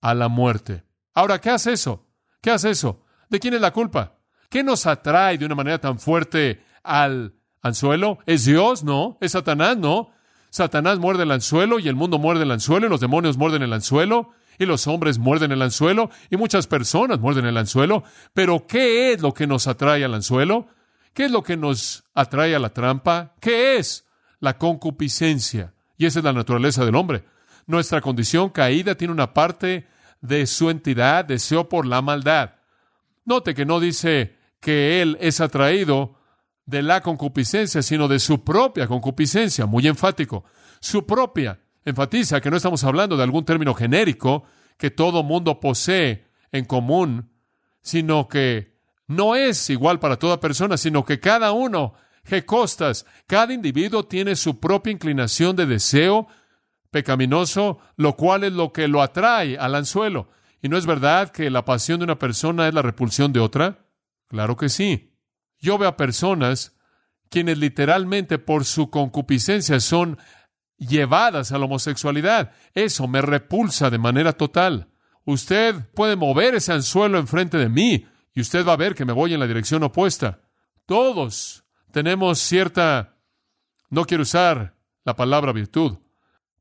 a 0.00 0.14
la 0.14 0.28
muerte. 0.28 0.84
Ahora, 1.14 1.40
¿qué 1.40 1.50
hace 1.50 1.72
eso? 1.72 2.06
¿Qué 2.40 2.50
hace 2.50 2.70
eso? 2.70 3.04
¿De 3.28 3.40
quién 3.40 3.54
es 3.54 3.60
la 3.60 3.72
culpa? 3.72 4.18
¿Qué 4.48 4.62
nos 4.62 4.86
atrae 4.86 5.38
de 5.38 5.46
una 5.46 5.54
manera 5.54 5.78
tan 5.78 5.98
fuerte 5.98 6.62
al 6.82 7.34
anzuelo? 7.62 8.18
¿Es 8.26 8.44
Dios? 8.44 8.84
No. 8.84 9.16
¿Es 9.20 9.32
Satanás? 9.32 9.78
No. 9.78 10.10
Satanás 10.50 10.98
muerde 10.98 11.22
el 11.22 11.30
anzuelo 11.30 11.78
y 11.78 11.88
el 11.88 11.94
mundo 11.94 12.18
muerde 12.18 12.42
el 12.42 12.50
anzuelo 12.50 12.86
y 12.86 12.90
los 12.90 13.00
demonios 13.00 13.38
muerden 13.38 13.62
el 13.62 13.72
anzuelo 13.72 14.32
y 14.62 14.66
los 14.66 14.86
hombres 14.86 15.18
muerden 15.18 15.52
el 15.52 15.62
anzuelo 15.62 16.10
y 16.30 16.36
muchas 16.36 16.66
personas 16.66 17.20
muerden 17.20 17.46
el 17.46 17.56
anzuelo. 17.56 18.04
Pero 18.32 18.66
¿qué 18.66 19.12
es 19.12 19.20
lo 19.20 19.34
que 19.34 19.46
nos 19.46 19.66
atrae 19.66 20.04
al 20.04 20.14
anzuelo? 20.14 20.68
¿Qué 21.14 21.26
es 21.26 21.30
lo 21.30 21.42
que 21.42 21.56
nos 21.56 22.04
atrae 22.14 22.54
a 22.54 22.58
la 22.58 22.72
trampa? 22.72 23.34
¿Qué 23.40 23.76
es? 23.76 24.06
La 24.40 24.58
concupiscencia. 24.58 25.74
Y 25.98 26.06
esa 26.06 26.20
es 26.20 26.24
la 26.24 26.32
naturaleza 26.32 26.84
del 26.84 26.96
hombre. 26.96 27.24
Nuestra 27.66 28.00
condición 28.00 28.50
caída 28.50 28.94
tiene 28.94 29.12
una 29.12 29.34
parte 29.34 29.86
de 30.20 30.46
su 30.46 30.70
entidad, 30.70 31.24
deseo 31.24 31.68
por 31.68 31.86
la 31.86 32.00
maldad. 32.02 32.54
Note 33.24 33.54
que 33.54 33.66
no 33.66 33.80
dice 33.80 34.38
que 34.60 35.02
él 35.02 35.18
es 35.20 35.40
atraído 35.40 36.18
de 36.66 36.82
la 36.82 37.02
concupiscencia, 37.02 37.82
sino 37.82 38.08
de 38.08 38.18
su 38.18 38.42
propia 38.42 38.86
concupiscencia, 38.86 39.66
muy 39.66 39.86
enfático, 39.86 40.44
su 40.80 41.06
propia 41.06 41.60
enfatiza 41.84 42.40
que 42.40 42.50
no 42.50 42.56
estamos 42.56 42.84
hablando 42.84 43.16
de 43.16 43.22
algún 43.22 43.44
término 43.44 43.74
genérico 43.74 44.44
que 44.76 44.90
todo 44.90 45.22
mundo 45.22 45.60
posee 45.60 46.26
en 46.50 46.64
común, 46.64 47.30
sino 47.82 48.28
que 48.28 48.76
no 49.06 49.34
es 49.34 49.70
igual 49.70 49.98
para 49.98 50.18
toda 50.18 50.40
persona, 50.40 50.76
sino 50.76 51.04
que 51.04 51.20
cada 51.20 51.52
uno, 51.52 51.94
costas, 52.46 53.06
cada 53.26 53.52
individuo 53.52 54.04
tiene 54.04 54.36
su 54.36 54.60
propia 54.60 54.92
inclinación 54.92 55.56
de 55.56 55.66
deseo 55.66 56.28
pecaminoso, 56.90 57.78
lo 57.96 58.16
cual 58.16 58.44
es 58.44 58.52
lo 58.52 58.72
que 58.72 58.86
lo 58.86 59.02
atrae 59.02 59.58
al 59.58 59.74
anzuelo. 59.74 60.28
¿Y 60.60 60.68
no 60.68 60.76
es 60.76 60.86
verdad 60.86 61.30
que 61.30 61.50
la 61.50 61.64
pasión 61.64 61.98
de 61.98 62.04
una 62.04 62.18
persona 62.18 62.68
es 62.68 62.74
la 62.74 62.82
repulsión 62.82 63.32
de 63.32 63.40
otra? 63.40 63.86
Claro 64.28 64.56
que 64.56 64.68
sí. 64.68 65.16
Yo 65.58 65.78
veo 65.78 65.88
a 65.88 65.96
personas 65.96 66.76
quienes 67.28 67.58
literalmente 67.58 68.38
por 68.38 68.64
su 68.64 68.90
concupiscencia 68.90 69.80
son 69.80 70.18
llevadas 70.86 71.52
a 71.52 71.58
la 71.58 71.64
homosexualidad. 71.64 72.52
Eso 72.74 73.06
me 73.08 73.22
repulsa 73.22 73.90
de 73.90 73.98
manera 73.98 74.32
total. 74.32 74.88
Usted 75.24 75.74
puede 75.94 76.16
mover 76.16 76.54
ese 76.54 76.72
anzuelo 76.72 77.18
enfrente 77.18 77.56
de 77.56 77.68
mí 77.68 78.06
y 78.34 78.40
usted 78.40 78.66
va 78.66 78.72
a 78.72 78.76
ver 78.76 78.94
que 78.94 79.04
me 79.04 79.12
voy 79.12 79.34
en 79.34 79.40
la 79.40 79.46
dirección 79.46 79.82
opuesta. 79.82 80.40
Todos 80.86 81.64
tenemos 81.92 82.38
cierta, 82.38 83.16
no 83.90 84.04
quiero 84.04 84.22
usar 84.22 84.76
la 85.04 85.14
palabra 85.14 85.52
virtud, 85.52 85.98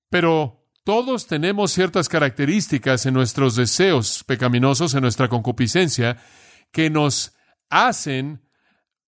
pero 0.10 0.68
todos 0.84 1.28
tenemos 1.28 1.72
ciertas 1.72 2.10
características 2.10 3.06
en 3.06 3.14
nuestros 3.14 3.56
deseos 3.56 4.24
pecaminosos, 4.24 4.94
en 4.94 5.02
nuestra 5.02 5.28
concupiscencia, 5.28 6.18
que 6.72 6.90
nos 6.90 7.36
hacen 7.70 8.42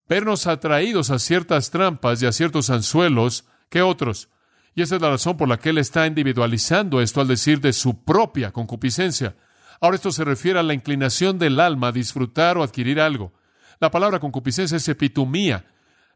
vernos 0.07 0.47
atraídos 0.47 1.09
a 1.09 1.19
ciertas 1.19 1.71
trampas 1.71 2.21
y 2.21 2.25
a 2.25 2.31
ciertos 2.31 2.69
anzuelos 2.69 3.45
que 3.69 3.81
otros. 3.81 4.29
Y 4.75 4.81
esa 4.81 4.95
es 4.95 5.01
la 5.01 5.11
razón 5.11 5.37
por 5.37 5.47
la 5.47 5.57
que 5.57 5.69
él 5.69 5.77
está 5.77 6.07
individualizando 6.07 7.01
esto 7.01 7.21
al 7.21 7.27
decir 7.27 7.61
de 7.61 7.73
su 7.73 8.03
propia 8.03 8.51
concupiscencia. 8.51 9.35
Ahora 9.79 9.95
esto 9.95 10.11
se 10.11 10.23
refiere 10.23 10.59
a 10.59 10.63
la 10.63 10.73
inclinación 10.73 11.37
del 11.37 11.59
alma 11.59 11.89
a 11.89 11.91
disfrutar 11.91 12.57
o 12.57 12.63
adquirir 12.63 12.99
algo. 12.99 13.33
La 13.79 13.91
palabra 13.91 14.19
concupiscencia 14.19 14.77
es 14.77 14.87
epitumía. 14.87 15.65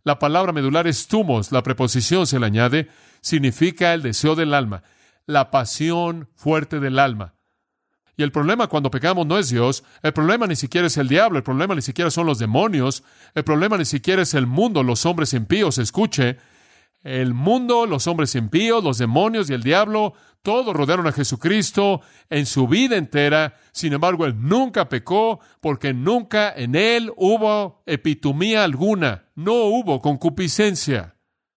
La 0.03 0.19
palabra 0.19 0.53
medular 0.53 0.87
es 0.87 1.07
tumos. 1.07 1.51
La 1.51 1.63
preposición 1.63 2.25
se 2.25 2.39
le 2.39 2.45
añade. 2.45 2.89
Significa 3.21 3.93
el 3.93 4.01
deseo 4.01 4.35
del 4.35 4.53
alma, 4.53 4.83
la 5.25 5.51
pasión 5.51 6.29
fuerte 6.35 6.79
del 6.79 6.97
alma. 6.97 7.33
Y 8.15 8.23
el 8.23 8.31
problema 8.31 8.67
cuando 8.67 8.89
pecamos 8.89 9.27
no 9.27 9.37
es 9.37 9.49
Dios, 9.49 9.83
el 10.01 10.11
problema 10.11 10.47
ni 10.47 10.55
siquiera 10.55 10.87
es 10.87 10.97
el 10.97 11.07
diablo, 11.07 11.37
el 11.37 11.43
problema 11.43 11.75
ni 11.75 11.83
siquiera 11.83 12.09
son 12.09 12.25
los 12.25 12.39
demonios, 12.39 13.03
el 13.35 13.43
problema 13.43 13.77
ni 13.77 13.85
siquiera 13.85 14.23
es 14.23 14.33
el 14.33 14.47
mundo, 14.47 14.81
los 14.81 15.05
hombres 15.05 15.33
impíos. 15.33 15.77
Escuche, 15.77 16.37
el 17.03 17.33
mundo, 17.33 17.85
los 17.85 18.07
hombres 18.07 18.35
impíos, 18.35 18.83
los 18.83 18.97
demonios 18.97 19.49
y 19.49 19.53
el 19.53 19.63
diablo, 19.63 20.13
todos 20.41 20.75
rodearon 20.75 21.07
a 21.07 21.11
Jesucristo 21.11 22.01
en 22.29 22.45
su 22.45 22.67
vida 22.67 22.95
entera. 22.95 23.55
Sin 23.71 23.93
embargo, 23.93 24.25
él 24.25 24.35
nunca 24.37 24.89
pecó 24.89 25.39
porque 25.61 25.93
nunca 25.93 26.53
en 26.55 26.75
él 26.75 27.11
hubo 27.17 27.83
epitumía 27.85 28.63
alguna, 28.63 29.25
no 29.35 29.53
hubo 29.65 30.01
concupiscencia, 30.01 31.15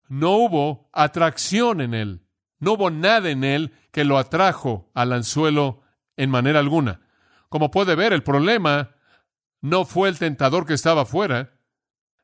no 0.09 0.37
hubo 0.37 0.89
atracción 0.93 1.81
en 1.81 1.95
él, 1.95 2.23
no 2.61 2.73
hubo 2.73 2.91
nada 2.91 3.31
en 3.31 3.45
él 3.45 3.73
que 3.93 4.05
lo 4.05 4.19
atrajo 4.19 4.91
al 4.95 5.13
anzuelo 5.13 5.83
en 6.17 6.31
manera 6.31 6.61
alguna. 6.61 7.01
Como 7.49 7.71
puede 7.71 7.95
ver, 7.95 8.13
el 8.13 8.23
problema 8.23 8.97
no 9.61 9.85
fue 9.85 10.09
el 10.09 10.19
tentador 10.19 10.67
que 10.67 10.75
estaba 10.75 11.03
afuera. 11.03 11.53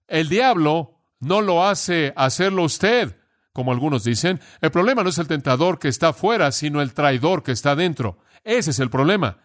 El 0.06 0.28
diablo 0.28 0.93
no 1.24 1.40
lo 1.40 1.66
hace 1.66 2.12
hacerlo 2.16 2.64
usted, 2.64 3.16
como 3.52 3.72
algunos 3.72 4.04
dicen. 4.04 4.40
El 4.60 4.70
problema 4.70 5.02
no 5.02 5.10
es 5.10 5.18
el 5.18 5.28
tentador 5.28 5.78
que 5.78 5.88
está 5.88 6.08
afuera, 6.08 6.52
sino 6.52 6.82
el 6.82 6.94
traidor 6.94 7.42
que 7.42 7.52
está 7.52 7.74
dentro. 7.74 8.18
Ese 8.42 8.70
es 8.70 8.78
el 8.78 8.90
problema. 8.90 9.38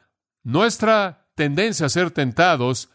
Nuestra 0.43 1.27
tendencia 1.35 1.85
a 1.85 1.89
ser 1.89 2.11
tentados 2.11 2.89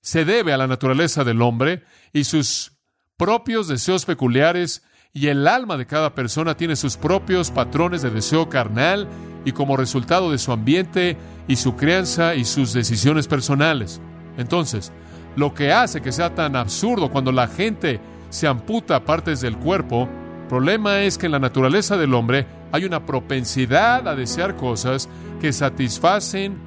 se 0.00 0.24
debe 0.24 0.52
a 0.52 0.56
la 0.56 0.66
naturaleza 0.66 1.24
del 1.24 1.42
hombre 1.42 1.84
y 2.12 2.24
sus 2.24 2.72
propios 3.16 3.68
deseos 3.68 4.06
peculiares 4.06 4.82
y 5.12 5.26
el 5.26 5.46
alma 5.48 5.76
de 5.76 5.86
cada 5.86 6.14
persona 6.14 6.56
tiene 6.56 6.76
sus 6.76 6.96
propios 6.96 7.50
patrones 7.50 8.02
de 8.02 8.10
deseo 8.10 8.48
carnal 8.48 9.08
y 9.44 9.52
como 9.52 9.76
resultado 9.76 10.30
de 10.30 10.38
su 10.38 10.52
ambiente 10.52 11.16
y 11.48 11.56
su 11.56 11.76
crianza 11.76 12.34
y 12.34 12.44
sus 12.44 12.72
decisiones 12.72 13.26
personales. 13.26 14.00
Entonces, 14.36 14.92
lo 15.36 15.54
que 15.54 15.72
hace 15.72 16.00
que 16.00 16.12
sea 16.12 16.34
tan 16.34 16.56
absurdo 16.56 17.10
cuando 17.10 17.32
la 17.32 17.48
gente 17.48 18.00
se 18.30 18.46
amputa 18.46 19.04
partes 19.04 19.40
del 19.40 19.56
cuerpo, 19.58 20.08
problema 20.48 21.00
es 21.02 21.18
que 21.18 21.26
en 21.26 21.32
la 21.32 21.38
naturaleza 21.38 21.96
del 21.96 22.14
hombre 22.14 22.46
hay 22.72 22.84
una 22.84 23.04
propensidad 23.04 24.08
a 24.08 24.14
desear 24.14 24.56
cosas 24.56 25.08
que 25.40 25.52
satisfacen 25.52 26.58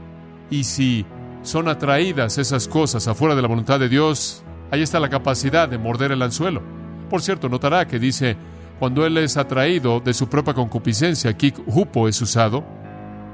y 0.50 0.66
si 0.66 1.06
son 1.42 1.68
atraídas 1.68 2.38
esas 2.38 2.68
cosas 2.68 3.08
afuera 3.08 3.36
de 3.36 3.42
la 3.42 3.48
voluntad 3.48 3.80
de 3.80 3.90
Dios, 3.90 4.44
ahí 4.72 4.82
está 4.82 5.00
la 5.00 5.10
capacidad 5.10 5.68
de 5.68 5.78
morder 5.78 6.12
el 6.12 6.22
anzuelo. 6.22 6.62
Por 7.10 7.22
cierto, 7.22 7.50
notará 7.50 7.88
que 7.88 8.00
dice, 8.00 8.38
cuando 8.80 9.06
él 9.06 9.18
es 9.18 9.38
atraído 9.38 10.00
de 10.00 10.14
su 10.14 10.28
propia 10.28 10.54
concupiscencia, 10.54 11.32
aquí 11.32 11.54
hupo 11.68 12.08
es 12.08 12.22
usado, 12.22 12.64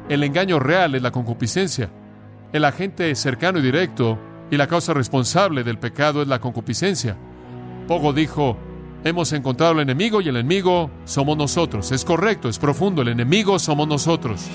el 0.10 0.24
engaño 0.24 0.60
real 0.60 0.96
es 0.96 1.02
la 1.02 1.12
concupiscencia. 1.12 1.90
El 2.52 2.66
agente 2.66 3.14
cercano 3.16 3.60
y 3.60 3.62
directo 3.62 4.18
y 4.50 4.58
la 4.58 4.68
causa 4.68 4.94
responsable 4.94 5.64
del 5.64 5.78
pecado 5.78 6.24
es 6.24 6.28
la 6.28 6.40
concupiscencia. 6.40 7.16
Pogo 7.90 8.14
dijo, 8.14 8.56
hemos 9.04 9.34
encontrado 9.34 9.72
al 9.72 9.80
enemigo 9.80 10.22
y 10.22 10.30
el 10.30 10.36
enemigo 10.36 10.92
somos 11.06 11.36
nosotros. 11.36 11.92
Es 11.92 12.06
correcto, 12.06 12.48
es 12.48 12.60
profundo, 12.60 13.02
el 13.02 13.08
enemigo 13.08 13.58
somos 13.58 13.88
nosotros. 13.88 14.46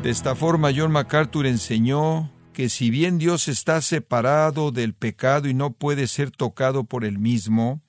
De 0.00 0.10
esta 0.10 0.36
forma, 0.36 0.70
John 0.76 0.92
MacArthur 0.92 1.46
enseñó 1.46 2.30
que 2.52 2.68
si 2.68 2.90
bien 2.90 3.18
Dios 3.18 3.48
está 3.48 3.82
separado 3.82 4.70
del 4.70 4.94
pecado 4.94 5.48
y 5.48 5.54
no 5.54 5.72
puede 5.72 6.06
ser 6.06 6.30
tocado 6.30 6.84
por 6.84 7.04
él 7.04 7.18
mismo, 7.18 7.82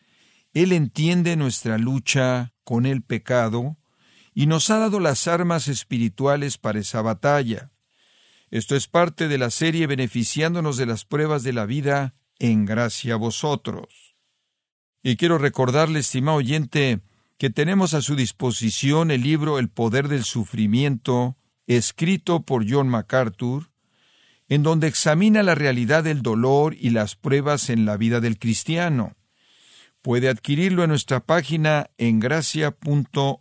Él 0.54 0.72
entiende 0.72 1.36
nuestra 1.36 1.78
lucha 1.78 2.56
con 2.64 2.88
el 2.88 3.04
pecado 3.04 3.78
y 4.34 4.48
nos 4.48 4.72
ha 4.72 4.80
dado 4.80 5.00
las 5.00 5.28
armas 5.28 5.68
espirituales 5.68 6.58
para 6.58 6.80
esa 6.80 7.04
batalla. 7.04 7.70
Esto 8.52 8.76
es 8.76 8.88
parte 8.88 9.28
de 9.28 9.38
la 9.38 9.50
serie 9.50 9.88
beneficiándonos 9.88 10.78
de 10.78 10.86
las 10.86 11.06
pruebas 11.06 11.44
de 11.44 11.54
la 11.54 11.66
vida 11.66 12.16
en 12.40 12.66
gracia 12.66 13.16
a 13.16 13.18
vosotros. 13.18 14.16
Y 15.04 15.18
quiero 15.18 15.38
recordarle, 15.38 16.00
estimado 16.00 16.38
oyente, 16.38 17.02
que 17.38 17.50
tenemos 17.50 17.94
a 17.94 18.02
su 18.02 18.16
disposición 18.16 19.12
el 19.12 19.22
libro 19.22 19.60
El 19.60 19.70
poder 19.70 20.08
del 20.08 20.24
sufrimiento, 20.24 21.38
escrito 21.68 22.44
por 22.44 22.70
John 22.70 22.88
MacArthur, 22.88 23.72
en 24.48 24.64
donde 24.64 24.88
examina 24.88 25.44
la 25.44 25.56
realidad 25.56 26.04
del 26.04 26.22
dolor 26.22 26.76
y 26.80 26.92
las 26.92 27.16
pruebas 27.16 27.70
en 27.70 27.86
la 27.86 27.98
vida 27.98 28.20
del 28.20 28.38
cristiano. 28.38 29.16
Puede 30.02 30.30
adquirirlo 30.30 30.84
en 30.84 30.90
nuestra 30.90 31.20
página 31.20 31.90
en 31.98 32.20
gracia.org 32.20 33.32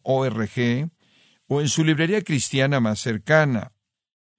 o 1.46 1.60
en 1.60 1.68
su 1.68 1.84
librería 1.84 2.22
cristiana 2.22 2.80
más 2.80 3.00
cercana. 3.00 3.73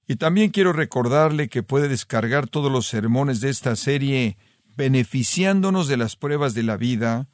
Y 0.08 0.18
también 0.18 0.52
quiero 0.52 0.72
recordarle 0.72 1.50
que 1.50 1.64
puede 1.64 1.88
descargar 1.88 2.48
todos 2.48 2.72
los 2.72 2.88
sermones 2.88 3.42
de 3.42 3.50
esta 3.50 3.76
serie 3.76 4.38
beneficiándonos 4.78 5.88
de 5.88 5.98
las 5.98 6.16
pruebas 6.16 6.54
de 6.54 6.64
la 6.64 6.78
vida, 6.78 7.28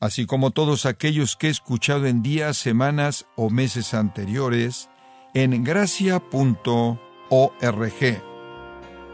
así 0.00 0.26
como 0.26 0.50
todos 0.50 0.84
aquellos 0.84 1.36
que 1.36 1.46
he 1.46 1.50
escuchado 1.50 2.06
en 2.06 2.22
días, 2.22 2.56
semanas 2.56 3.26
o 3.36 3.50
meses 3.50 3.94
anteriores, 3.94 4.90
en 5.34 5.64
gracia.org. 5.64 6.98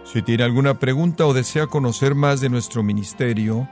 Si 0.05 0.23
tiene 0.23 0.45
alguna 0.45 0.79
pregunta 0.79 1.27
o 1.27 1.33
desea 1.33 1.67
conocer 1.67 2.15
más 2.15 2.41
de 2.41 2.51
nuestro 2.51 2.83
ministerio, 2.83 3.69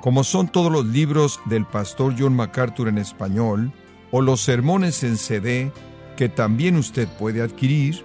como 0.00 0.24
son 0.24 0.48
todos 0.48 0.72
los 0.72 0.86
libros 0.86 1.40
del 1.46 1.66
pastor 1.66 2.14
John 2.18 2.34
MacArthur 2.34 2.88
en 2.88 2.98
español, 2.98 3.72
o 4.10 4.20
los 4.20 4.40
sermones 4.40 5.04
en 5.04 5.16
CD 5.16 5.72
que 6.16 6.28
también 6.28 6.76
usted 6.76 7.08
puede 7.18 7.40
adquirir, 7.42 8.04